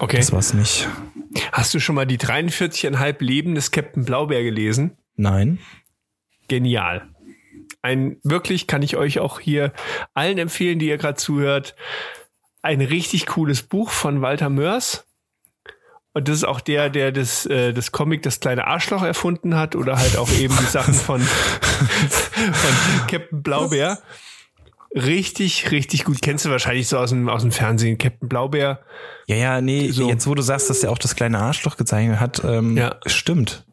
[0.00, 0.16] Okay.
[0.16, 0.88] das war's nicht.
[1.52, 4.96] Hast du schon mal die 43,5 Leben des Captain Blaubeer gelesen?
[5.14, 5.60] Nein.
[6.48, 7.08] Genial.
[7.82, 9.72] Ein wirklich kann ich euch auch hier
[10.12, 11.76] allen empfehlen, die ihr gerade zuhört.
[12.62, 15.03] Ein richtig cooles Buch von Walter Mörs.
[16.16, 19.74] Und das ist auch der, der das, äh, das Comic Das kleine Arschloch erfunden hat
[19.76, 21.20] oder halt auch eben die Sachen von,
[22.10, 23.98] von Captain Blaubeer.
[24.94, 26.22] Richtig, richtig gut.
[26.22, 27.98] Kennst du wahrscheinlich so aus dem, aus dem Fernsehen.
[27.98, 28.80] Captain Blaubeer.
[29.26, 30.08] Ja, ja, nee, So.
[30.08, 32.96] jetzt wo du sagst, dass er auch das kleine Arschloch gezeichnet hat, ähm, Ja.
[33.06, 33.66] stimmt.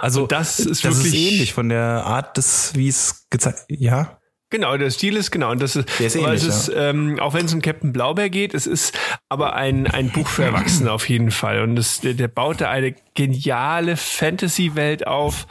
[0.00, 3.60] Also Und das ist das wirklich- ist ähnlich von der Art des, wie es gezeigt,
[3.68, 4.18] ja.
[4.54, 5.50] Genau, der Stil ist genau.
[5.50, 8.30] Und das ist, Der ist ähnlich, es ist ähm, auch wenn es um Captain Blaubeer
[8.30, 8.96] geht, es ist
[9.28, 11.62] aber ein, ein Buch für Erwachsene auf jeden Fall.
[11.62, 15.48] Und das, der, der baut da eine geniale Fantasy-Welt auf,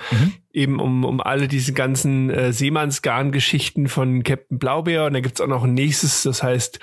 [0.53, 5.07] eben um, um alle diese ganzen äh, Seemannsgarn-Geschichten von Captain Blaubeer.
[5.07, 6.79] Und da gibt's auch noch ein nächstes, das heißt,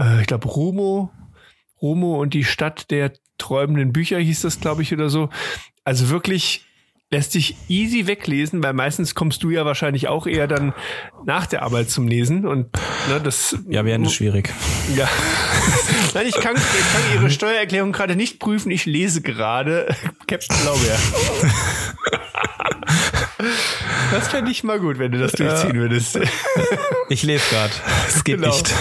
[0.00, 1.10] äh, ich glaube, Romo.
[1.82, 5.28] Romo und die Stadt der träumenden Bücher hieß das, glaube ich, oder so.
[5.82, 6.66] Also wirklich
[7.14, 10.74] lässt sich easy weglesen, weil meistens kommst du ja wahrscheinlich auch eher dann
[11.24, 12.72] nach der Arbeit zum Lesen und
[13.08, 14.52] ne, das Ja, wäre das schwierig.
[14.96, 15.08] ja.
[16.14, 18.70] Nein, ich kann, ich kann Ihre Steuererklärung gerade nicht prüfen.
[18.72, 19.86] Ich lese gerade
[20.26, 20.98] Captain Blaubeer.
[24.10, 26.18] Das fände ich mal gut, wenn du das durchziehen würdest.
[27.08, 27.72] Ich lese gerade.
[28.08, 28.48] Es geht Genau.
[28.48, 28.72] nicht.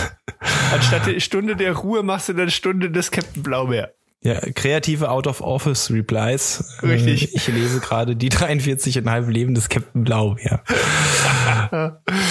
[0.72, 3.92] Anstatt der Stunde der Ruhe machst du dann Stunde des Captain Blaubeer.
[4.24, 6.80] Ja, kreative Out-of-Office-Replies.
[6.82, 7.34] Richtig.
[7.34, 10.38] Äh, Ich lese gerade die 43,5 Leben des Captain Blau.
[10.42, 10.62] Ja.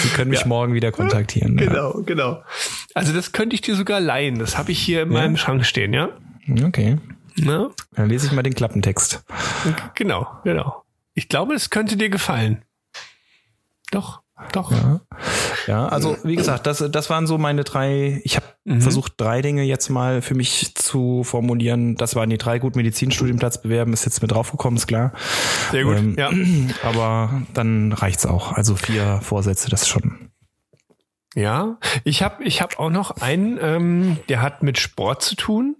[0.02, 1.56] Sie können mich morgen wieder kontaktieren.
[1.56, 2.42] Genau, genau.
[2.94, 4.38] Also das könnte ich dir sogar leihen.
[4.38, 6.08] Das habe ich hier in meinem Schrank stehen, ja?
[6.46, 6.66] Ja.
[6.66, 6.98] Okay.
[7.36, 7.70] Na?
[7.94, 9.22] Dann lese ich mal den Klappentext.
[9.94, 10.84] Genau, genau.
[11.14, 12.62] Ich glaube, es könnte dir gefallen.
[13.90, 14.21] Doch,
[14.52, 14.72] doch.
[15.66, 18.20] Ja, also wie gesagt, das, das waren so meine drei.
[18.24, 18.80] Ich habe Mhm.
[18.80, 21.96] versucht, drei Dinge jetzt mal für mich zu formulieren.
[21.96, 25.12] Das waren die drei gut Medizinstudienplatz bewerben, ist jetzt mit draufgekommen, ist klar.
[25.72, 25.96] Sehr gut.
[25.96, 26.30] Ähm, ja.
[26.88, 28.52] Aber dann reicht's auch.
[28.52, 30.30] Also vier Vorsätze, das ist schon.
[31.34, 35.76] Ja, ich habe ich hab auch noch einen, ähm, der hat mit Sport zu tun,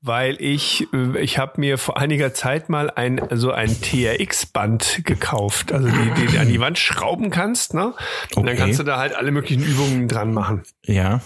[0.00, 5.72] weil ich äh, ich habe mir vor einiger Zeit mal ein so ein TRX-Band gekauft,
[5.72, 7.94] also die, die du an die Wand schrauben kannst, ne?
[8.34, 8.56] Und dann Okay.
[8.56, 10.62] kannst du da halt alle möglichen Übungen dran machen.
[10.84, 11.20] Ja.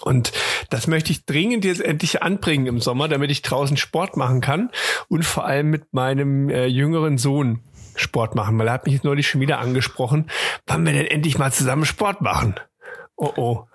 [0.00, 0.32] Und
[0.70, 4.70] das möchte ich dringend jetzt endlich anbringen im Sommer, damit ich draußen Sport machen kann
[5.08, 7.60] und vor allem mit meinem äh, jüngeren Sohn
[7.94, 10.30] Sport machen, weil er hat mich jetzt neulich schon wieder angesprochen,
[10.66, 12.54] wann wir denn endlich mal zusammen Sport machen.
[13.16, 13.66] Oh oh.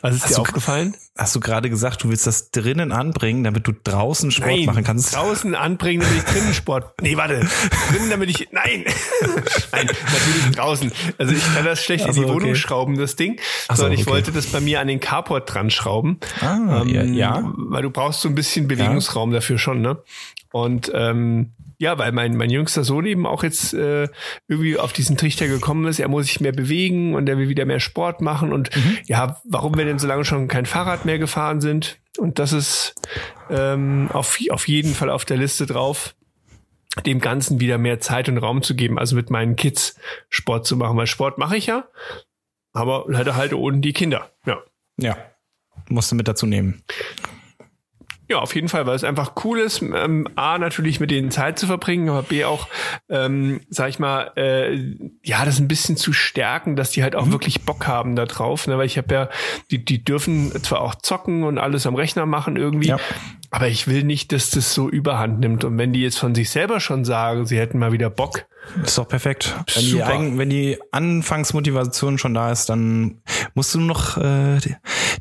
[0.00, 0.94] Was ist Hast dir du- aufgefallen?
[1.16, 5.14] Hast du gerade gesagt, du willst das drinnen anbringen, damit du draußen Sport machen kannst?
[5.14, 6.94] draußen anbringen, damit ich drinnen Sport.
[7.00, 7.46] Nee, warte.
[7.90, 8.48] Drinnen, damit ich.
[8.52, 8.84] Nein.
[9.72, 10.92] Nein, natürlich draußen.
[11.18, 12.54] Also ich kann das schlecht Ach in die Wohnung okay.
[12.56, 13.38] schrauben, das Ding.
[13.68, 14.10] So, sondern ich okay.
[14.10, 16.18] wollte das bei mir an den Carport dran schrauben.
[16.40, 17.52] Ah, ja, ja.
[17.56, 20.02] Weil du brauchst so ein bisschen Bewegungsraum dafür schon, ne?
[20.50, 24.08] Und ähm, ja, weil mein, mein jüngster Sohn eben auch jetzt äh,
[24.48, 27.64] irgendwie auf diesen Trichter gekommen ist, er muss sich mehr bewegen und er will wieder
[27.64, 28.98] mehr Sport machen und Mhm.
[29.06, 31.98] ja, warum wir denn so lange schon kein Fahrrad mehr gefahren sind.
[32.18, 32.94] Und das ist
[33.48, 36.16] ähm, auf, auf jeden Fall auf der Liste drauf,
[37.06, 39.96] dem Ganzen wieder mehr Zeit und Raum zu geben, also mit meinen Kids
[40.28, 41.86] Sport zu machen, weil Sport mache ich ja,
[42.72, 44.32] aber leider halt ohne die Kinder.
[44.46, 44.58] Ja.
[44.96, 45.16] Ja.
[45.88, 46.82] Musst du mit dazu nehmen.
[48.28, 51.58] Ja, auf jeden Fall, weil es einfach cool ist, ähm, A, natürlich mit denen Zeit
[51.58, 52.68] zu verbringen, aber B auch,
[53.08, 54.76] ähm, sag ich mal, äh,
[55.22, 58.66] ja, das ein bisschen zu stärken, dass die halt auch wirklich Bock haben da drauf.
[58.66, 58.76] Ne?
[58.76, 59.28] Weil ich habe ja,
[59.70, 62.98] die, die dürfen zwar auch zocken und alles am Rechner machen irgendwie, Ja.
[63.50, 65.64] aber ich will nicht, dass das so überhand nimmt.
[65.64, 68.44] Und wenn die jetzt von sich selber schon sagen, sie hätten mal wieder Bock,
[68.84, 69.54] Ist doch perfekt.
[69.74, 70.02] Wenn die.
[70.02, 73.22] Eigen, wenn die Anfangsmotivation schon da ist, dann
[73.54, 74.58] musst du nur noch äh,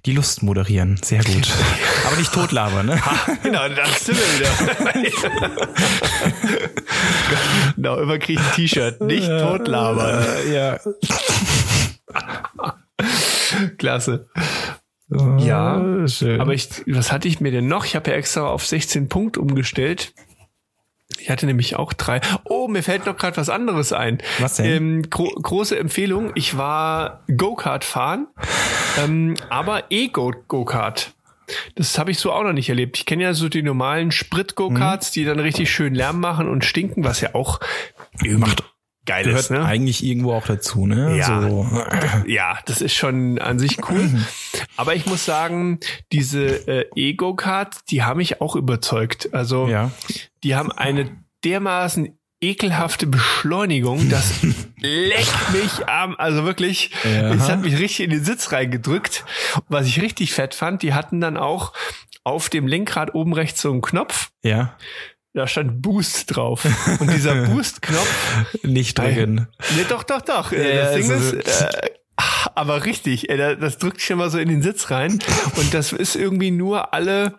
[0.06, 1.00] die, Lust moderieren.
[1.04, 1.50] Sehr gut.
[2.08, 3.02] Aber nicht totlabern, ne?
[3.44, 5.12] genau, das sind wir wieder.
[7.76, 10.24] genau, immer krieg ich ein T-Shirt, nicht totlabern.
[10.46, 10.80] Äh, ja.
[13.78, 14.28] Klasse.
[15.38, 16.42] Ja, schön.
[16.42, 17.86] Aber ich, was hatte ich mir denn noch?
[17.86, 20.14] Ich habe ja extra auf 16 Punkt umgestellt.
[21.20, 22.22] Ich hatte nämlich auch drei.
[22.44, 24.20] Oh, mir fällt noch gerade was anderes ein.
[24.40, 24.66] Was denn?
[24.66, 26.32] Ähm, gro große Empfehlung.
[26.36, 28.28] Ich war Go-Kart fahren,
[29.00, 31.14] ähm, aber E-Go-Kart.
[31.76, 32.98] Das habe ich so auch noch nicht erlebt.
[32.98, 37.06] Ich kenne ja so die normalen Sprit-Go-Karts, die dann richtig schön Lärm machen und stinken,
[37.06, 37.60] was ja auch
[38.22, 38.54] irgendwie
[39.08, 39.50] geil gehört ist.
[39.52, 39.66] Ne?
[39.66, 41.18] eigentlich irgendwo auch dazu, ne?
[41.18, 41.42] Ja.
[41.42, 41.68] So.
[42.28, 44.10] Ja, das ist schon an sich cool.
[44.78, 45.80] Aber ich muss sagen,
[46.12, 49.34] diese äh, Ego-Cards, die haben mich auch überzeugt.
[49.34, 49.92] Also Ja.
[50.44, 51.10] die haben eine
[51.44, 54.44] dermaßen ekelhafte Beschleunigung, das
[54.80, 57.34] leckt mich am, also wirklich, Ja.
[57.34, 59.26] es hat mich richtig in den Sitz reingedrückt.
[59.56, 61.74] Und was ich richtig fett fand, die hatten dann auch
[62.24, 64.76] auf dem Lenkrad oben rechts so einen Knopf, Ja.
[65.38, 66.66] Da stand Boost drauf.
[67.00, 69.48] Und dieser Boost-Knopf, Nicht drücken.
[69.76, 70.52] Nee, doch, doch, doch.
[70.52, 74.18] Äh, Ja, das Ding also- ist, äh, ach, aber richtig, ey, da- das drückt schon
[74.18, 75.20] mal so in den Sitz rein.
[75.56, 77.36] Und das ist irgendwie nur alle,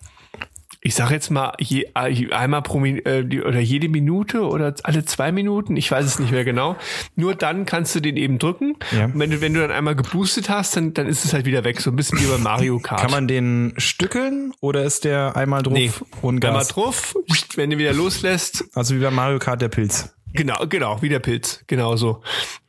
[0.80, 5.32] ich sag jetzt mal, je, äh, einmal pro äh, oder jede Minute oder alle zwei
[5.32, 6.76] Minuten, ich weiß es nicht mehr genau.
[7.16, 8.76] Nur dann kannst du den eben drücken.
[8.96, 9.06] Ja.
[9.06, 11.64] Und wenn du, wenn du dann einmal geboostet hast, dann, dann ist es halt wieder
[11.64, 11.80] weg.
[11.80, 13.00] So ein bisschen wie bei Mario Kart.
[13.00, 15.90] Kann man den stückeln oder ist der einmal drauf Nee.
[16.22, 16.68] und einmal Gas?
[16.68, 17.16] drauf,
[17.58, 20.14] wenn du wieder loslässt, Also wie bei Mario Kart der Pilz.
[20.34, 22.22] Genau, genau, wie der Pilz, genau so.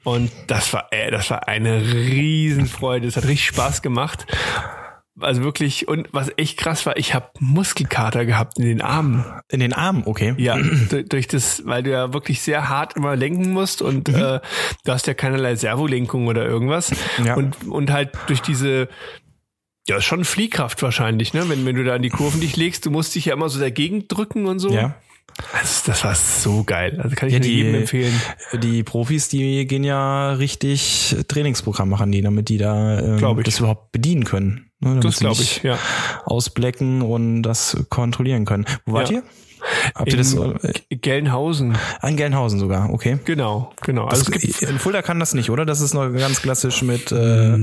[0.03, 3.07] Und das war, äh, das war eine Riesenfreude.
[3.07, 4.25] Es hat richtig Spaß gemacht.
[5.21, 9.25] Also wirklich, und was echt krass war, ich habe Muskelkater gehabt in den Armen.
[9.49, 10.33] In den Armen, okay.
[10.37, 10.57] Ja,
[11.09, 14.15] durch, das, weil du ja wirklich sehr hart immer lenken musst und Mhm.
[14.15, 14.39] äh,
[14.85, 16.91] du hast ja keinerlei Servolenkung oder irgendwas.
[17.25, 17.35] Ja.
[17.35, 18.87] Und, und halt durch diese,
[19.89, 21.49] ja, schon Fliehkraft wahrscheinlich, ne?
[21.49, 23.59] Wenn, wenn du da an die Kurven dich legst, du musst dich ja immer so
[23.59, 24.69] dagegen drücken und so.
[24.71, 24.95] Ja.
[25.53, 26.99] Das, das war so geil.
[27.01, 28.21] Also kann ich Ja, nur die- jedem empfehlen.
[28.61, 33.91] Die Profis, die gehen ja richtig Trainingsprogramm machen die, damit die da ähm, das überhaupt
[33.93, 34.69] bedienen können.
[34.81, 35.77] Ne, Das glaube ich, ja.
[36.25, 38.65] Ausblecken und das kontrollieren können.
[38.85, 39.17] Wo wart Ja.
[39.17, 39.23] ihr?
[39.95, 40.55] Habt ihr das so?
[40.89, 41.77] Gelnhausen.
[42.01, 43.19] An Gelnhausen sogar, okay.
[43.25, 44.07] Genau, genau.
[44.09, 45.65] Das, Also in Fulda kann das nicht, oder?
[45.65, 47.57] Das ist noch ganz klassisch mit, äh,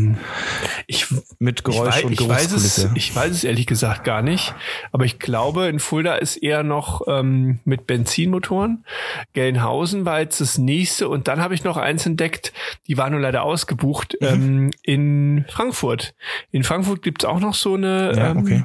[0.87, 1.06] ich,
[1.38, 4.54] mit ich, Geräusch weiß, und ich, weiß es, ich weiß es ehrlich gesagt gar nicht.
[4.92, 8.85] Aber ich glaube, in Fulda ist eher noch ähm, mit Benzinmotoren.
[9.32, 11.09] Gelnhausen war jetzt das nächste.
[11.09, 12.52] Und dann habe ich noch eins entdeckt,
[12.87, 14.26] die war nur leider ausgebucht, Mhm.
[14.26, 16.14] ähm, in Frankfurt.
[16.50, 18.12] In Frankfurt gibt's auch noch so eine.
[18.16, 18.64] Ja, ähm, okay.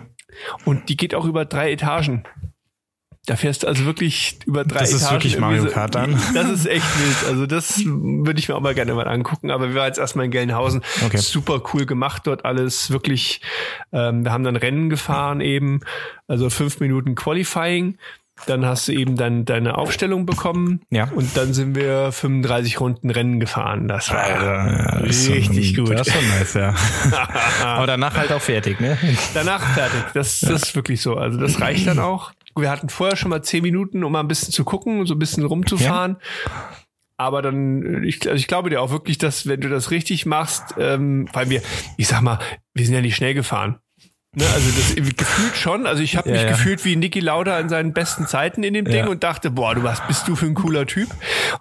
[0.66, 2.24] Und die geht auch über drei Etagen.
[3.28, 5.16] Da fährst du also wirklich über drei Das ist Etagen.
[5.18, 6.20] wirklich irgendwie Mario Kart dann.
[6.34, 7.30] Das ist echt wild.
[7.30, 9.52] Also das würde ich mir auch mal gerne mal angucken.
[9.52, 10.82] Aber wir waren jetzt erstmal in Gelnhausen.
[11.06, 11.18] Okay.
[11.18, 12.90] Super cool gemacht dort alles.
[12.90, 13.42] Wirklich,
[13.94, 15.82] ähm, wir haben dann Rennen gefahren eben.
[16.28, 17.98] Also fünf Minuten Qualifying.
[18.48, 20.82] Dann hast du eben dann deine Aufstellung bekommen.
[20.90, 21.08] Ja.
[21.14, 23.88] Und dann sind wir 35 Runden Rennen gefahren.
[23.88, 25.94] Das war Ja, das ist richtig schon, gut.
[25.94, 26.74] Das ist schon nice, ja.
[27.64, 28.98] Aber danach halt auch fertig, ne?
[29.36, 30.06] Danach fertig.
[30.16, 31.18] Das, das ist wirklich so.
[31.18, 32.32] Also das reicht dann auch.
[32.56, 35.20] Wir hatten vorher schon mal zehn Minuten, um mal ein bisschen zu gucken, so ein
[35.20, 36.18] bisschen rumzufahren.
[37.18, 40.76] Aber dann, ich, also ich glaube dir auch wirklich, dass wenn du das richtig machst,
[40.80, 41.62] ähm, weil wir,
[41.98, 42.40] ich sag mal,
[42.74, 43.80] wir sind ja nicht schnell gefahren.
[44.34, 45.86] Ne, also das gefühlt schon.
[45.86, 46.50] Also ich habe Ja, mich ja.
[46.52, 49.08] gefühlt wie Niki Lauda in seinen besten Zeiten in dem Ding Ja.
[49.08, 51.10] und dachte, boah, du was bist du für ein cooler Typ.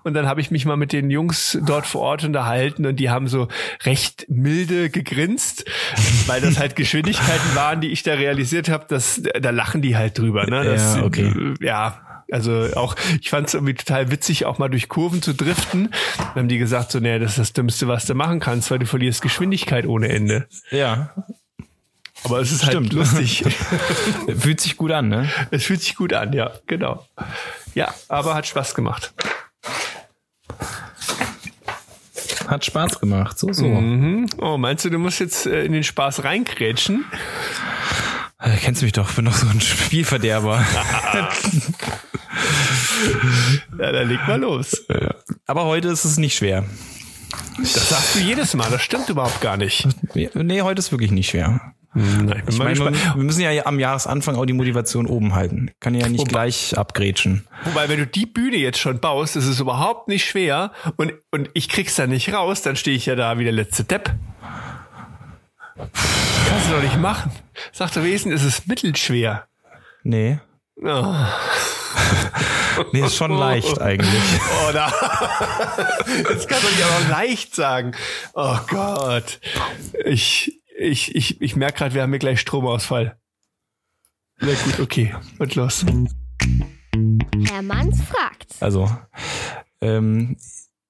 [0.04, 3.11] Und dann habe ich mich mal mit den Jungs dort vor Ort unterhalten und die
[3.11, 3.48] haben so
[3.85, 5.64] recht milde gegrinst,
[6.28, 8.85] weil das halt Geschwindigkeiten waren, die ich da realisiert habe.
[8.88, 10.46] dass Da lachen die halt drüber.
[10.46, 10.62] Ne?
[10.62, 11.54] Das, Ja, okay.
[11.61, 15.90] Ja, also auch, ich fand es irgendwie total witzig, auch mal durch Kurven zu driften.
[16.18, 18.78] Dann haben die gesagt, so, nee, das ist das Dümmste, was du machen kannst, weil
[18.78, 20.46] du verlierst Geschwindigkeit ohne Ende.
[20.70, 21.11] Ja.
[22.24, 22.92] Aber es ist Stimmt.
[22.92, 23.44] halt lustig.
[24.38, 25.28] Fühlt sich gut an, ne?
[25.50, 27.06] es fühlt sich gut an, ja, genau.
[27.74, 29.12] Ja, aber hat Spaß gemacht.
[32.46, 33.38] Hat Spaß gemacht.
[33.38, 33.66] So, so.
[33.66, 34.26] Mhm.
[34.38, 37.04] Oh, meinst du, du musst jetzt äh, in den Spaß reinkrätschen?
[38.40, 40.64] Äh, Kennst du mich doch, bin doch so ein Spielverderber.
[43.78, 44.85] Ja, dann leg mal los.
[45.46, 46.64] Aber heute ist es nicht schwer.
[47.59, 49.88] Das sagst du jedes Mal, das stimmt überhaupt gar nicht.
[50.14, 51.72] Nee, heute ist wirklich nicht schwer.
[51.92, 55.35] Nein, ich bin Ich mal meine, wir müssen ja am Jahresanfang auch die Motivation oben
[55.35, 55.72] halten.
[55.81, 57.46] Kann ja nicht Wobei- gleich abgrätschen.
[57.64, 61.50] Wobei, wenn du die Bühne jetzt schon baust, ist es überhaupt nicht schwer und, und
[61.55, 64.12] ich krieg's da nicht raus, dann stehe ich ja da wie der letzte Depp.
[65.76, 67.33] Kannst du doch nicht machen.
[67.72, 69.46] Sag doch Wesen, es ist mittelschwer.
[70.05, 70.38] Nee.
[70.83, 71.14] Oh,
[72.92, 74.22] Nee, ist schon leicht eigentlich.
[74.68, 74.90] oh da.
[76.29, 77.92] Das kannst du nicht auch noch leicht sagen.
[78.35, 79.40] Oh Gott.
[80.05, 83.16] Ich, ich, ich, ich merke gerade, wir haben hier gleich Stromausfall.
[84.38, 85.14] Na gut, okay.
[85.38, 85.85] Und los.
[87.47, 88.55] Herr Manns fragt.
[88.61, 88.90] Also,
[89.83, 90.37] ähm,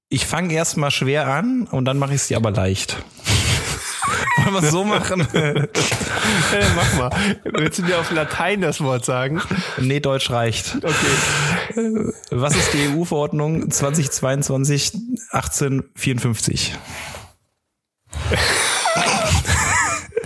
[0.08, 3.02] ich fange erstmal schwer an und dann mache ich sie aber leicht.
[4.44, 5.26] Wollen wir es so machen?
[5.34, 7.10] Ja, mach mal.
[7.44, 9.42] Willst du mir auf Latein das Wort sagen?
[9.78, 10.76] nee, Deutsch reicht.
[10.76, 12.12] Okay.
[12.30, 14.94] Was ist die EU-Verordnung 2022
[15.32, 16.74] 1854?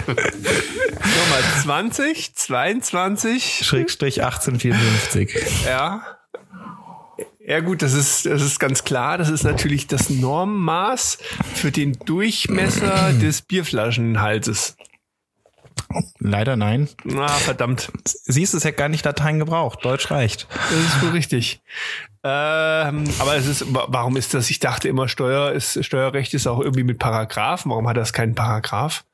[0.07, 3.61] Nochmal 20, 22.
[3.65, 5.65] Schrägstrich 1854.
[5.67, 6.03] Ja.
[7.47, 9.19] Ja gut, das ist, das ist ganz klar.
[9.19, 11.19] Das ist natürlich das Normmaß
[11.55, 14.77] für den Durchmesser des Bierflaschenhalses.
[16.19, 16.89] Leider nein.
[17.05, 17.93] Na, verdammt.
[18.05, 19.85] Siehst du, es hätte gar nicht Latein gebraucht.
[19.85, 20.49] Deutsch reicht.
[20.51, 21.61] Das ist wohl richtig.
[22.23, 24.49] Ähm, aber es ist, wa- warum ist das?
[24.49, 27.71] Ich dachte immer, Steuer ist, Steuerrecht ist auch irgendwie mit Paragraphen.
[27.71, 29.05] Warum hat das keinen Paragraph?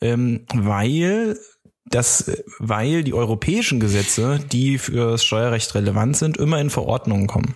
[0.00, 1.38] Ähm, weil
[1.86, 7.54] das, weil die europäischen Gesetze, die für das Steuerrecht relevant sind, immer in Verordnungen kommen.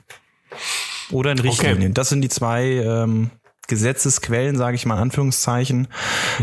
[1.10, 1.94] Oder in Richtlinien.
[1.94, 3.30] Das sind die zwei ähm,
[3.68, 5.88] Gesetzesquellen, sage ich mal in Anführungszeichen,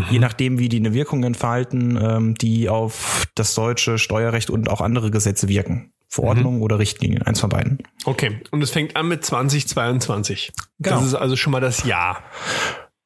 [0.09, 4.81] je nachdem, wie die eine Wirkung entfalten, ähm, die auf das deutsche Steuerrecht und auch
[4.81, 5.91] andere Gesetze wirken.
[6.07, 7.79] Verordnungen oder Richtlinien, eins von beiden.
[8.05, 8.39] Okay.
[8.51, 10.53] Und es fängt an mit 2022.
[10.79, 10.95] Genau.
[10.95, 12.23] Das ist also schon mal das Jahr.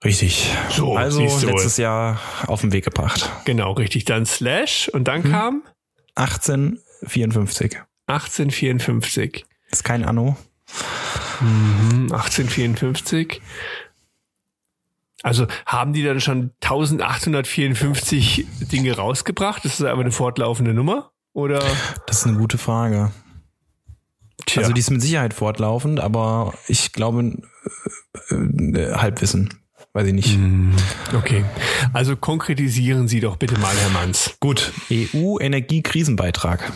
[0.03, 0.49] Richtig.
[0.69, 1.51] So, also du wohl.
[1.51, 3.29] letztes Jahr auf den Weg gebracht.
[3.45, 4.05] Genau, richtig.
[4.05, 5.63] Dann Slash und dann kam
[6.15, 7.81] 1854.
[8.07, 9.45] 1854.
[9.71, 10.37] ist kein Anno.
[11.39, 13.41] Hm, 1854.
[15.21, 19.65] Also haben die dann schon 1854 Dinge rausgebracht?
[19.65, 21.11] Das ist aber eine fortlaufende Nummer?
[21.33, 21.61] Oder?
[22.07, 23.11] Das ist eine gute Frage.
[24.45, 27.37] Tja, Also die ist mit Sicherheit fortlaufend, aber ich glaube
[28.29, 29.58] äh, äh, Halbwissen.
[29.93, 30.37] Weiß ich nicht.
[31.15, 31.45] okay.
[31.93, 34.37] Also konkretisieren Sie doch bitte mal, Herr Manns.
[34.39, 34.71] Gut.
[34.91, 36.71] EU-Energiekrisenbeitrag.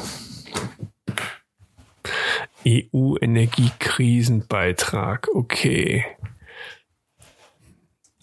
[2.66, 5.28] EU-Energiekrisenbeitrag.
[5.34, 6.06] Okay.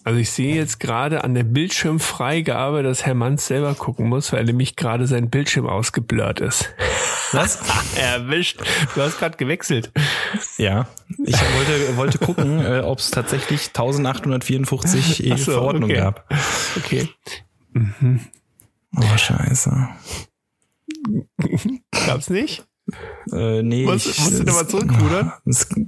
[0.03, 4.45] Also ich sehe jetzt gerade an der Bildschirmfreigabe, dass Herr Manns selber gucken muss, weil
[4.45, 6.69] nämlich gerade sein Bildschirm ausgeblurrt ist.
[7.33, 7.59] Was?
[7.95, 8.61] Erwischt.
[8.95, 9.91] Du hast gerade gewechselt.
[10.57, 10.87] Ja,
[11.23, 15.99] ich wollte, wollte gucken, äh, ob es tatsächlich 1854 Ach so, Verordnung okay.
[15.99, 16.25] gab.
[16.77, 17.09] Okay.
[18.97, 19.87] Oh, scheiße.
[22.05, 22.65] Gab's nicht?
[23.31, 25.31] Äh, nee, Musst- ich, musst du da mal zurückrudern?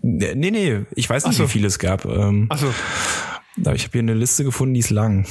[0.01, 1.43] Nee, nee, ich weiß nicht, Ach so.
[1.45, 2.05] wie viele es gab.
[2.05, 2.68] Ähm, Achso.
[3.57, 5.25] Aber ich habe hier eine Liste gefunden, die ist lang.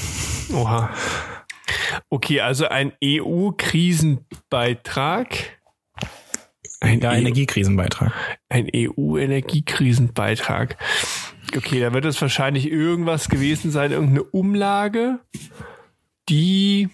[0.52, 0.90] Oha.
[2.08, 5.58] Okay, also ein EU-Krisenbeitrag.
[6.80, 8.12] Ein, Ja, EU Energiekrisenbeitrag.
[8.48, 10.76] ein EU-Energiekrisenbeitrag.
[11.56, 15.20] Okay, da wird es wahrscheinlich irgendwas gewesen sein, irgendeine Umlage,
[16.28, 16.88] die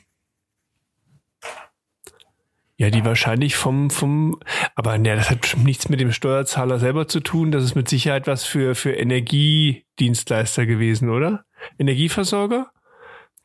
[2.80, 4.38] ja, die wahrscheinlich vom, vom,
[4.76, 7.50] aber ne, das hat nichts mit dem Steuerzahler selber zu tun.
[7.50, 11.44] Das ist mit Sicherheit was für, für Energiedienstleister gewesen, oder?
[11.78, 12.70] Energieversorger?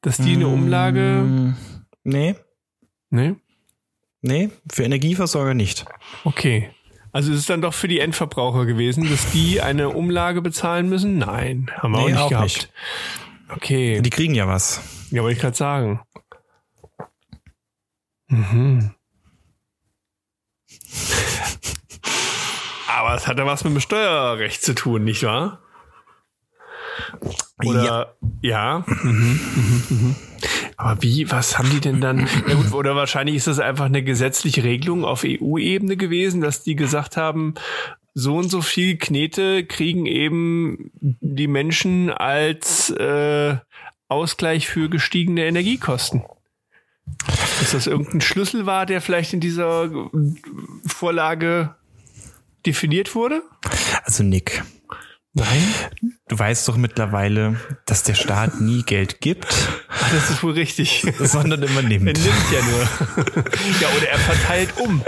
[0.01, 1.55] Dass die eine Umlage, Mm,
[2.03, 2.35] Nee,
[3.09, 3.37] ne?
[4.21, 5.85] nee, für Energieversorger nicht.
[6.25, 6.69] Okay.
[7.11, 11.17] Also ist es dann doch für die Endverbraucher gewesen, dass die eine Umlage bezahlen müssen?
[11.17, 12.43] Nein, haben wir auch Nee, nicht auch gehabt.
[12.45, 12.69] nicht.
[13.49, 14.01] Okay.
[14.01, 14.81] Die kriegen ja was.
[15.11, 16.01] Ja, wollte ich gerade sagen.
[18.27, 18.91] Mhm.
[22.87, 25.59] Aber es hat ja was mit dem Steuerrecht zu tun, nicht wahr?
[27.65, 28.83] Oder ja.
[28.85, 29.39] Mhm,
[29.89, 30.15] mhm.
[30.77, 32.27] Aber wie, was haben die denn dann?
[32.47, 36.75] Ja gut, oder wahrscheinlich ist das einfach eine gesetzliche Regelung auf EU-Ebene gewesen, dass die
[36.75, 37.55] gesagt haben,
[38.13, 43.57] so und so viel Knete kriegen eben die Menschen als äh,
[44.07, 46.23] Ausgleich für gestiegene Energiekosten.
[47.63, 49.89] Dass das irgendein Schlüssel war, der vielleicht in dieser
[50.85, 51.75] Vorlage
[52.65, 53.41] definiert wurde?
[54.03, 54.63] Also Nick,
[55.33, 55.63] Nein.
[56.27, 59.47] du weißt doch mittlerweile, dass der Staat nie Geld gibt,
[60.11, 61.05] das ist wohl richtig.
[61.19, 62.05] sondern immer Er nimmt.
[62.05, 62.81] nimmt ja nur.
[63.81, 65.01] ja, oder er verteilt um.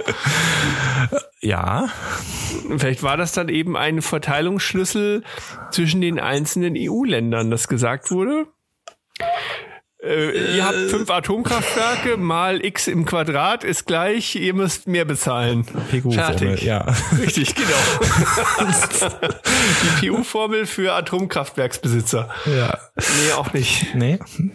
[1.41, 1.89] Ja,
[2.77, 5.23] Vielleicht war das dann eben ein Verteilungsschlüssel
[5.71, 8.47] zwischen den einzelnen EU-Ländern, das gesagt wurde.
[10.05, 15.65] Äh, ihr habt fünf Atomkraftwerke mal x im Quadrat ist gleich, ihr müsst mehr bezahlen.
[15.89, 16.61] PGU-Formel, Fertig.
[16.63, 16.85] ja.
[17.19, 17.73] Richtig, genau.
[20.01, 22.29] Die PU-Formel für Atomkraftwerksbesitzer.
[22.45, 22.77] ja.
[22.97, 23.95] Nee, auch nicht.
[23.95, 24.19] Nee.
[24.21, 24.51] Also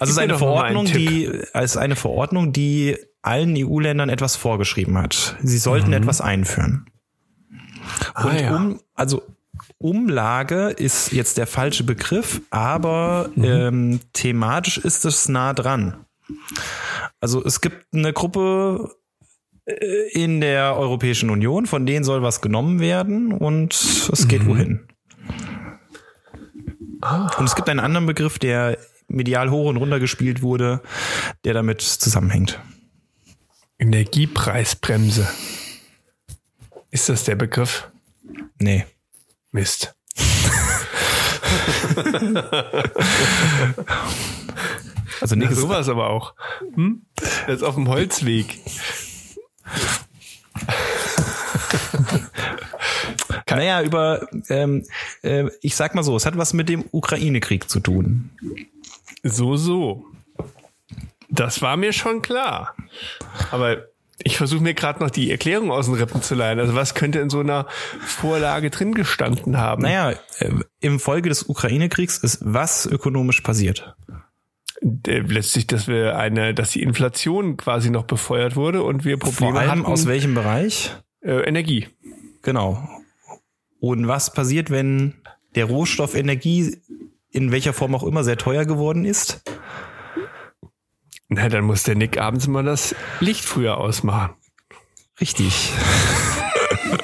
[0.00, 5.36] es ist eine Verordnung, die als eine Verordnung, die allen EU-Ländern etwas vorgeschrieben hat.
[5.42, 6.86] Sie sollten etwas einführen.
[8.14, 8.54] Ah, Und ja.
[8.56, 9.22] um, also
[9.78, 13.44] Umlage ist jetzt der falsche Begriff, aber Mhm.
[13.44, 16.04] ähm, thematisch ist es nah dran.
[17.20, 18.94] Also es gibt eine Gruppe
[19.66, 23.72] äh, in der Europäischen Union, von denen soll was genommen werden und
[24.12, 24.48] es geht Mhm.
[24.48, 24.88] wohin.
[27.00, 27.30] Ah.
[27.38, 30.82] Und es gibt einen anderen Begriff, der medial hoch und runter gespielt wurde,
[31.44, 32.60] der damit zusammenhängt.
[33.78, 35.28] Energiepreisbremse.
[36.90, 37.88] Ist das der Begriff?
[38.58, 38.84] Nee.
[39.52, 39.94] Mist.
[45.20, 46.34] Also es- sowas aber auch.
[46.74, 47.02] Hm?
[47.46, 48.58] Das ist auf dem Holzweg.
[53.50, 54.84] Naja, über, ähm,
[55.22, 58.30] äh, ich sag mal so, es hat was mit dem Ukraine-Krieg zu tun.
[59.24, 60.04] So, so.
[61.28, 62.76] Das war mir schon klar.
[63.50, 63.86] Aber
[64.22, 66.58] ich versuche mir gerade noch die Erklärung aus den Rippen zu leihen.
[66.58, 67.66] Also was könnte in so einer
[68.00, 69.82] Vorlage drin gestanden haben?
[69.82, 70.50] Naja, äh,
[70.80, 73.94] im Folge des Ukraine-Kriegs ist was ökonomisch passiert.
[75.06, 79.52] Äh, Letztlich, dass wir eine, dass die Inflation quasi noch befeuert wurde und wir Probleme
[79.52, 79.86] Vor allem hatten.
[79.86, 80.92] aus welchem Bereich?
[81.20, 81.88] äh, Energie.
[82.42, 82.88] Genau.
[83.80, 85.14] Und was passiert, wenn
[85.54, 86.76] der Rohstoff Energie
[87.30, 89.42] in welcher Form auch immer sehr teuer geworden ist?
[91.28, 94.34] Na, dann muss der Nick abends mal das Licht früher ausmachen.
[95.20, 95.72] Richtig.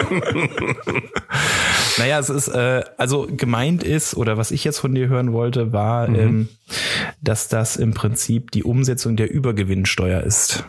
[1.98, 5.72] naja, es ist, äh, also gemeint ist, oder was ich jetzt von dir hören wollte,
[5.72, 6.48] war, ähm,
[7.20, 10.64] dass das im Prinzip die Umsetzung der Übergewinnsteuer ist,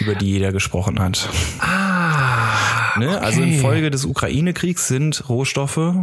[0.00, 1.28] über die jeder gesprochen hat.
[1.60, 2.98] Ah.
[2.98, 3.20] Ne?
[3.20, 3.54] Also okay.
[3.54, 5.94] infolge des Ukraine-Kriegs sind Rohstoffe,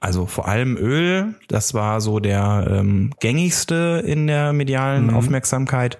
[0.00, 5.14] also vor allem Öl, das war so der ähm, gängigste in der medialen Mhm.
[5.14, 5.98] Aufmerksamkeit,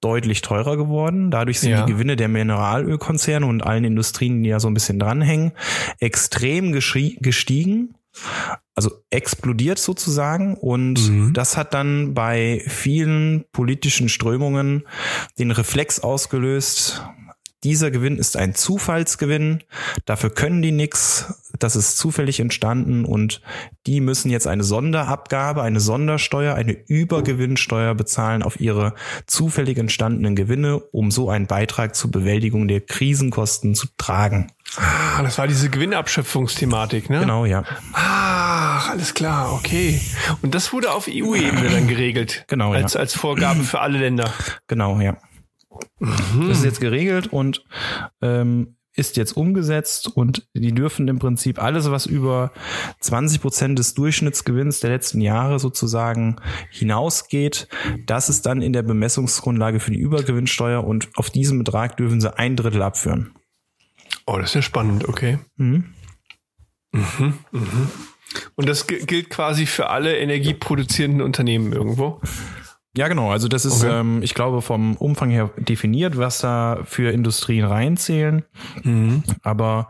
[0.00, 1.30] deutlich teurer geworden.
[1.30, 1.86] Dadurch sind Ja.
[1.86, 5.52] die Gewinne der Mineralölkonzerne und allen Industrien, die da so ein bisschen dranhängen,
[6.00, 7.94] extrem gestiegen.
[8.74, 10.54] Also explodiert sozusagen.
[10.56, 11.32] Und Mhm.
[11.32, 14.82] das hat dann bei vielen politischen Strömungen
[15.38, 17.02] den Reflex ausgelöst,
[17.64, 19.62] dieser Gewinn ist ein Zufallsgewinn,
[20.04, 23.40] dafür können die nix, das ist zufällig entstanden und
[23.86, 28.94] die müssen jetzt eine Sonderabgabe, eine Sondersteuer, eine Übergewinnsteuer bezahlen auf ihre
[29.26, 34.50] zufällig entstandenen Gewinne, um so einen Beitrag zur Bewältigung der Krisenkosten zu tragen.
[34.76, 37.20] Ah, das war diese Gewinnabschöpfungsthematik, ne?
[37.20, 37.64] Genau, ja.
[37.92, 40.00] Ach, alles klar, okay.
[40.40, 42.44] Und das wurde auf EU-Ebene dann geregelt.
[42.48, 43.00] Genau, als, ja.
[43.00, 44.32] Als Vorgabe für alle Länder.
[44.66, 45.16] Genau, ja.
[46.00, 47.64] Das ist jetzt geregelt und
[48.20, 52.52] ähm, ist jetzt umgesetzt und die dürfen im Prinzip alles, was über
[53.00, 56.36] 20 Prozent des Durchschnittsgewinns der letzten Jahre sozusagen
[56.70, 57.68] hinausgeht,
[58.04, 62.36] das ist dann in der Bemessungsgrundlage für die Übergewinnsteuer und auf diesen Betrag dürfen sie
[62.38, 63.32] ein Drittel abführen.
[64.26, 65.38] Oh, das ist ja spannend, okay.
[65.56, 65.94] Mhm.
[66.92, 67.88] Mhm, mhm.
[68.56, 72.20] Und das gi- gilt quasi für alle energieproduzierenden Unternehmen irgendwo.
[72.96, 73.30] Ja, genau.
[73.30, 74.00] Also das ist, Okay.
[74.00, 78.44] ähm, ich glaube, vom Umfang her definiert, was da für Industrien reinzählen.
[79.42, 79.88] Aber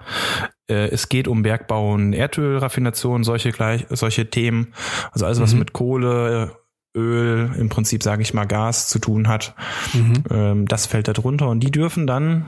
[0.69, 4.73] äh, es geht um Bergbau und Erdölraffination, solche gleich, solche Themen.
[5.11, 5.59] Also alles, was Mhm.
[5.59, 6.53] mit Kohle,
[6.97, 9.55] Öl, im Prinzip sage ich mal Gas zu tun hat,
[9.95, 10.13] Mhm.
[10.31, 12.47] ähm, das fällt da drunter und die dürfen dann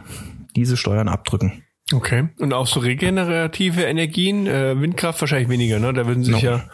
[0.55, 1.63] diese Steuern abdrücken.
[1.93, 2.29] Okay.
[2.39, 5.93] Und auch so regenerative Energien, äh, Windkraft wahrscheinlich weniger, ne?
[5.93, 6.39] Da würden sich No.
[6.41, 6.65] ja.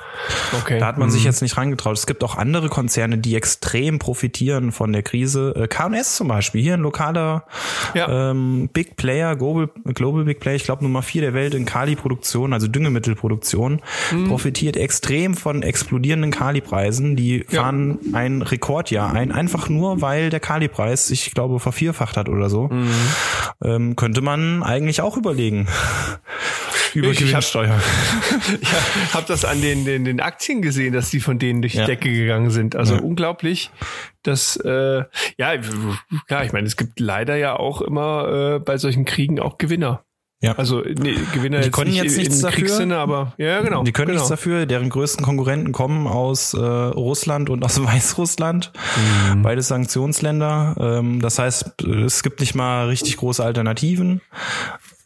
[0.53, 0.79] Okay.
[0.79, 1.13] Da hat man Mhm.
[1.13, 1.97] sich jetzt nicht rangetraut.
[1.97, 5.55] Es gibt auch andere Konzerne, die extrem profitieren von der Krise.
[5.57, 7.45] Äh, K&S zum Beispiel, hier ein lokaler
[7.95, 8.31] Ja.
[8.31, 12.53] ähm, Big Player, Global, Global Big Player, ich glaube Nummer vier der Welt in Kali-Produktion,
[12.53, 13.81] also Düngemittelproduktion,
[14.13, 14.29] Mhm.
[14.29, 17.17] profitiert extrem von explodierenden Kali-Preisen.
[17.17, 17.63] Die Ja.
[17.63, 22.49] fahren ein Rekordjahr ein, einfach nur, weil der Kali-Preis sich, ich glaube, vervierfacht hat oder
[22.51, 22.69] so.
[22.69, 22.91] Mhm.
[23.63, 25.67] Ähm, könnte man eigentlich auch überlegen.
[26.95, 27.81] Über Ich- hab- Gewinnsteuer.
[28.61, 28.73] Ich
[29.15, 31.87] habe das an den, den, den Aktien gesehen, dass die von denen durch die Ja.
[31.87, 32.77] Decke gegangen sind.
[32.77, 33.01] Also Ja.
[33.01, 33.71] unglaublich.
[34.23, 35.05] dass äh,
[35.39, 35.53] ja,
[36.29, 40.05] klar, ich meine, es gibt leider ja auch immer äh, bei solchen Kriegen auch Gewinner.
[40.43, 40.53] Ja.
[40.57, 42.57] Also nee, Gewinner Die jetzt können nicht jetzt in- nichts dafür.
[42.61, 43.83] Kriegssinne, aber ja, genau.
[43.83, 44.21] Die können genau.
[44.21, 44.65] nichts dafür.
[44.65, 48.73] Deren größten Konkurrenten kommen aus äh, Russland und aus Weißrussland.
[49.35, 49.43] Mhm.
[49.43, 50.77] Beide Sanktionsländer.
[50.81, 54.23] Ähm, das heißt, es gibt nicht mal richtig große Alternativen.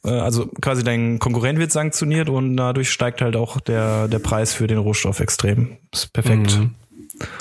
[0.04, 4.54] Äh, also quasi dein Konkurrent wird sanktioniert und dadurch steigt halt auch der, der Preis
[4.54, 5.78] für den Rohstoff extrem.
[5.90, 6.58] Das ist perfekt.
[6.58, 6.74] Mhm.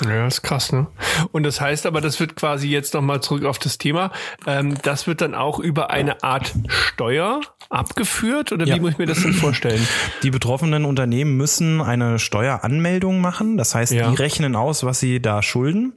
[0.08, 0.86] Ja, ist krass, ne?
[1.32, 4.12] Und das heißt aber, das wird quasi jetzt nochmal zurück auf das Thema.
[4.46, 7.40] Ähm, das wird dann auch über eine Art Steuer
[7.70, 8.76] abgeführt oder Ja.
[8.76, 9.84] wie muss ich mir das denn vorstellen?
[10.22, 13.56] Die betroffenen Unternehmen müssen eine Steueranmeldung machen.
[13.56, 14.08] Das heißt, Ja.
[14.10, 15.94] die rechnen aus, was sie da schulden,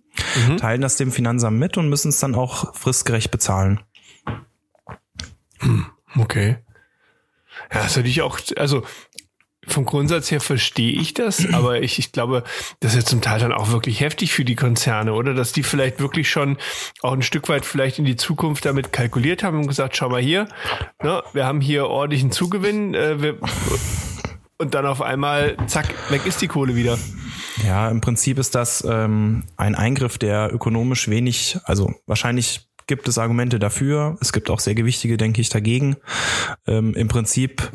[0.47, 0.57] Mhm.
[0.57, 3.79] teilen das dem Finanzamt mit und müssen es dann auch fristgerecht bezahlen.
[6.15, 6.57] Okay.
[7.73, 8.83] Ja, das ist natürlich auch, also
[9.67, 12.43] vom Grundsatz her verstehe ich das, aber ich, ich glaube,
[12.79, 15.33] das ist ja zum Teil dann auch wirklich heftig für die Konzerne, oder?
[15.33, 16.57] Dass die vielleicht wirklich schon
[17.01, 20.21] auch ein Stück weit vielleicht in die Zukunft damit kalkuliert haben und gesagt, schau mal
[20.21, 20.47] hier,
[21.03, 23.37] ne, wir haben hier ordentlichen Zugewinn, äh, wir,
[24.57, 26.97] und dann auf einmal, zack, weg ist die Kohle wieder.
[27.65, 33.17] Ja, im Prinzip ist das ähm, ein Eingriff, der ökonomisch wenig, also wahrscheinlich gibt es
[33.17, 34.17] Argumente dafür.
[34.21, 35.97] Es gibt auch sehr gewichtige, denke ich, dagegen.
[36.65, 37.71] Ähm, Im Prinzip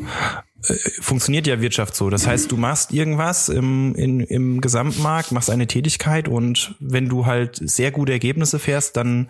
[0.67, 2.11] äh, funktioniert ja Wirtschaft so.
[2.11, 7.27] Das heißt, du machst irgendwas im, in, im Gesamtmarkt, machst eine Tätigkeit und wenn du
[7.27, 9.29] halt sehr gute Ergebnisse fährst, dann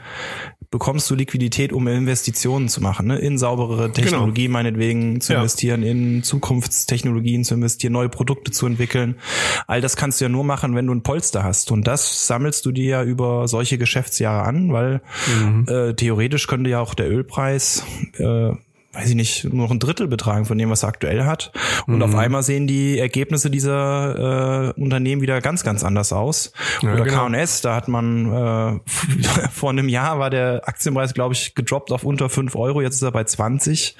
[0.72, 3.18] bekommst du Liquidität, um Investitionen zu machen, ne?
[3.18, 5.38] in sauberere Technologie meinetwegen zu Ja.
[5.38, 9.16] investieren, in Zukunftstechnologien zu investieren, neue Produkte zu entwickeln.
[9.68, 11.70] All das kannst du ja nur machen, wenn du ein Polster hast.
[11.70, 15.02] Und das sammelst du dir ja über solche Geschäftsjahre an, weil
[15.68, 17.84] äh, theoretisch könnte ja auch der Ölpreis
[18.18, 18.52] äh,
[18.92, 21.50] weiß ich nicht, nur noch ein Drittel betragen von dem, was er aktuell hat.
[21.86, 22.02] Und Mhm.
[22.02, 26.52] auf einmal sehen die Ergebnisse dieser äh, Unternehmen wieder ganz, ganz anders aus.
[26.82, 27.26] Ja, Oder genau.
[27.28, 28.80] K&S, da hat man äh,
[29.52, 33.02] vor einem Jahr war der Aktienpreis, glaube ich, gedroppt auf unter 5 Euro, jetzt ist
[33.02, 33.96] er bei 20.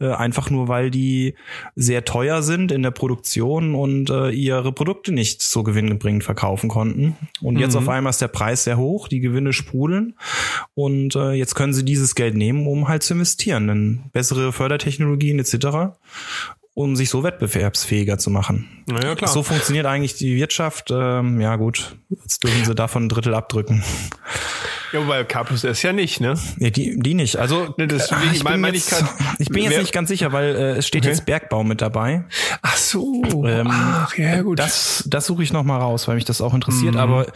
[0.00, 1.34] Äh, einfach nur, weil die
[1.74, 7.16] sehr teuer sind in der Produktion und äh, ihre Produkte nicht so gewinnbringend verkaufen konnten.
[7.40, 7.78] Und jetzt Mhm.
[7.82, 10.14] auf einmal ist der Preis sehr hoch, die Gewinne sprudeln
[10.74, 15.38] und äh, jetzt können sie dieses Geld nehmen, um halt zu investieren in bessere Fördertechnologien
[15.38, 15.94] etc.,
[16.74, 18.84] um sich so wettbewerbsfähiger zu machen.
[18.86, 19.30] Na ja, klar.
[19.30, 20.90] So funktioniert eigentlich die Wirtschaft.
[20.90, 23.82] Ähm, ja gut, jetzt dürfen sie davon ein Drittel abdrücken.
[24.92, 26.34] Ja, wobei K plus S ja nicht, ne?
[26.56, 27.36] Nee, die, die nicht.
[27.36, 29.92] Also Ne, deswegen äh, ich, mein- bin jetzt, ich grad- ich bin jetzt wer- nicht
[29.92, 31.10] ganz sicher, weil äh, es steht Okay.
[31.10, 32.24] jetzt Bergbau mit dabei.
[32.62, 33.22] Ach so.
[33.46, 34.58] Ähm, Ach, ja, gut.
[34.58, 36.94] Das, das suche ich noch mal raus, weil mich das auch interessiert.
[36.94, 37.00] Mhm.
[37.00, 37.26] Aber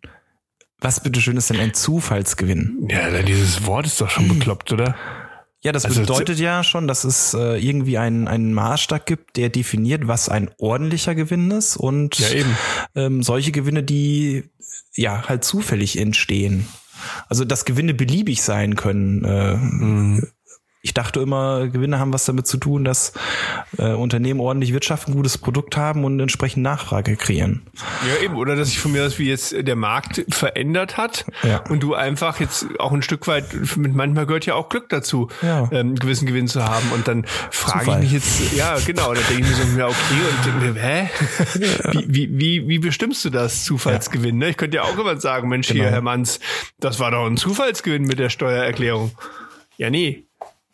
[0.80, 2.88] Was bitteschön ist denn ein Zufallsgewinn?
[2.90, 4.94] Ja, dieses Wort ist doch schon bekloppt, oder?
[5.62, 9.48] Ja, das also bedeutet ja schon, dass es äh, irgendwie einen, einen Maßstab gibt, der
[9.48, 12.44] definiert, was ein ordentlicher Gewinn ist und ja,
[12.94, 14.44] ähm, solche Gewinne, die
[14.94, 16.68] ja halt zufällig entstehen.
[17.28, 20.26] Also dass Gewinne beliebig sein können, äh, mhm
[20.86, 23.12] ich dachte immer, Gewinne haben was damit zu tun, dass
[23.76, 27.62] äh, Unternehmen ordentlich wirtschaften, gutes Produkt haben und entsprechend Nachfrage kreieren.
[28.08, 28.36] Ja, eben.
[28.36, 31.64] Oder dass sich von mir aus wie jetzt der Markt verändert hat ja.
[31.68, 35.28] und du einfach jetzt auch ein Stück weit, mit manchmal gehört ja auch Glück dazu,
[35.42, 35.64] ja.
[35.72, 36.92] ähm, einen gewissen Gewinn zu haben.
[36.92, 40.54] Und dann frage ich mich jetzt, ja, genau, dann denke ich mir so, ja, okay,
[40.54, 41.10] und denke hä?
[41.94, 44.38] Wie, wie, wie, wie bestimmst du das Zufallsgewinn?
[44.38, 44.50] Ne?
[44.50, 45.82] Ich könnte ja auch jemand sagen, Mensch, genau.
[45.82, 46.38] hier, Herr Manns,
[46.78, 49.10] das war doch ein Zufallsgewinn mit der Steuererklärung.
[49.78, 50.25] Ja, nee,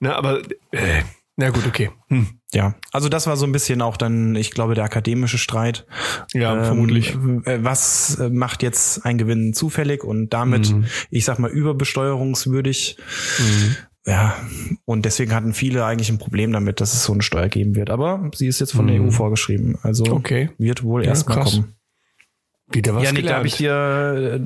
[0.03, 0.41] Ne, aber
[0.73, 1.03] äh,
[1.37, 1.91] na gut, okay.
[2.09, 2.27] Hm.
[2.53, 5.87] Ja, also das war so ein bisschen auch dann, ich glaube, der akademische Streit.
[6.35, 7.17] Ja, ähm, vermutlich.
[7.17, 10.87] Was äh, macht jetzt ein Gewinn zufällig und damit, mhm.
[11.11, 12.99] ich sag mal, überbesteuerungswürdig?
[13.39, 13.77] Mhm.
[14.05, 14.35] Ja,
[14.85, 17.91] und deswegen hatten viele eigentlich ein Problem damit, dass es so eine Steuer geben wird.
[17.91, 18.89] Aber sie ist jetzt von mhm.
[18.89, 19.79] der EU vorgeschrieben.
[19.83, 20.51] Also okay.
[20.59, 21.77] wird wohl ja, erstmal kommen.
[22.75, 24.41] Wieder was ja, Nick, da habe ich dir,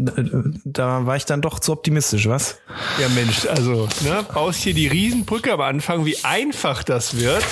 [0.65, 2.59] da war ich dann doch zu optimistisch, was?
[3.01, 7.45] Ja, Mensch, also, ne, baust hier die Riesenbrücke am Anfang, wie einfach das wird.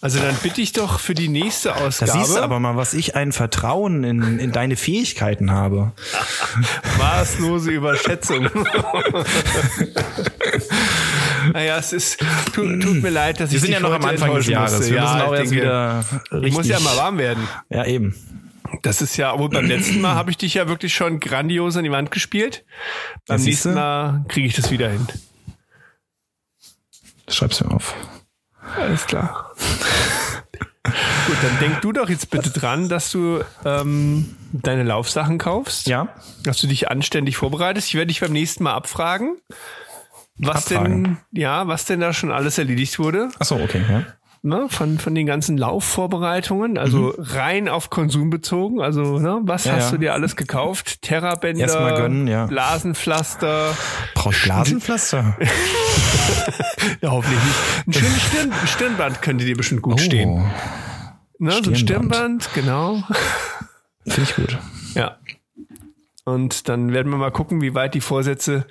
[0.00, 2.12] Also dann bitte ich doch für die nächste Ausgabe.
[2.12, 5.92] Da siehst du aber mal, was ich ein Vertrauen in, in deine Fähigkeiten habe.
[6.98, 8.44] Maßlose Überschätzung.
[11.54, 12.18] naja, es ist,
[12.52, 14.76] tut, tut mir leid, dass Wir ich sind ja noch am Anfang des Jahres.
[14.76, 14.90] Musste.
[14.90, 16.48] Wir ja, müssen auch erst denke, wieder richtig.
[16.48, 17.48] Ich muss ja mal warm werden.
[17.70, 18.14] Ja, eben.
[18.82, 21.84] Das ist ja, obwohl beim letzten Mal habe ich dich ja wirklich schon grandios an
[21.84, 22.64] die Wand gespielt.
[23.26, 25.06] Beim das nächsten Mal kriege ich das wieder hin.
[27.28, 27.94] Schreib's mir auf.
[28.76, 29.52] Alles klar.
[31.26, 35.86] Gut, dann denk du doch jetzt bitte dran, dass du ähm, deine Laufsachen kaufst.
[35.86, 36.08] Ja.
[36.42, 37.88] Dass du dich anständig vorbereitest.
[37.88, 39.38] Ich werde dich beim nächsten Mal abfragen,
[40.36, 41.04] was abfragen.
[41.04, 43.30] denn, ja, was denn da schon alles erledigt wurde.
[43.38, 43.82] Ach so, okay.
[43.88, 44.04] Ja
[44.44, 47.24] ne, von, von den ganzen Laufvorbereitungen, also mhm.
[47.24, 48.80] rein auf Konsum bezogen.
[48.80, 49.90] Also, ne, was ja, hast ja.
[49.92, 51.02] du dir alles gekauft?
[51.02, 52.46] Terrabänder, gönnen, ja.
[52.46, 53.76] Blasenpflaster.
[54.14, 55.36] Brauch ich Blasenpflaster?
[57.00, 57.86] ja, hoffentlich nicht.
[57.86, 59.98] Ein schönes Stirn, Stirnband könnte dir bestimmt gut oh.
[59.98, 60.44] stehen.
[61.38, 61.64] Ne, Stirnband.
[61.64, 63.02] so ein Stirnband, genau.
[64.06, 64.58] Finde ich gut.
[64.94, 65.16] Ja.
[66.24, 68.66] Und dann werden wir mal gucken, wie weit die Vorsätze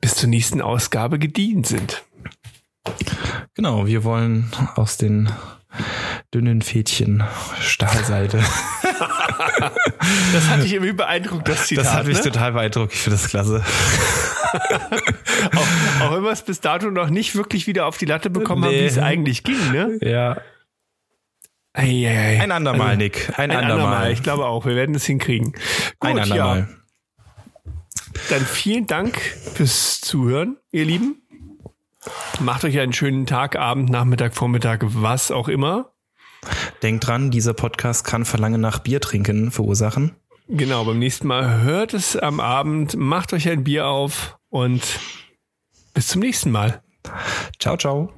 [0.00, 2.04] bis zur nächsten Ausgabe gedient sind.
[3.54, 5.30] Genau, wir wollen aus den
[6.32, 7.24] dünnen Fädchen
[7.60, 8.38] Stahlseite.
[10.32, 11.84] das hat dich irgendwie beeindruckt, das Zitat.
[11.84, 12.22] Das hat mich ne?
[12.24, 12.92] total beeindruckt.
[12.94, 13.64] Ich finde das klasse.
[15.54, 18.62] auch, auch wenn wir es bis dato noch nicht wirklich wieder auf die Latte bekommen
[18.62, 18.66] nee.
[18.68, 19.98] haben, wie es eigentlich ging, ne?
[20.00, 20.38] Ja.
[21.72, 22.40] Ei, ei, ei.
[22.42, 23.28] Ein andermal, also, Nick.
[23.36, 23.86] Ein, ein andermal.
[23.86, 24.12] andermal.
[24.12, 24.64] Ich glaube auch.
[24.64, 25.52] Wir werden es hinkriegen.
[25.52, 26.58] Gut, ein andermal.
[26.60, 26.68] Ja.
[28.30, 31.25] Dann vielen Dank fürs Zuhören, ihr Lieben.
[32.40, 35.92] Macht euch einen schönen Tag, Abend, Nachmittag, Vormittag, was auch immer.
[36.82, 40.14] Denkt dran, dieser Podcast kann Verlangen nach Bier trinken verursachen.
[40.48, 45.00] Genau, beim nächsten Mal hört es am Abend, macht euch ein Bier auf und
[45.94, 46.82] bis zum nächsten Mal.
[47.58, 48.12] Ciao, ciao.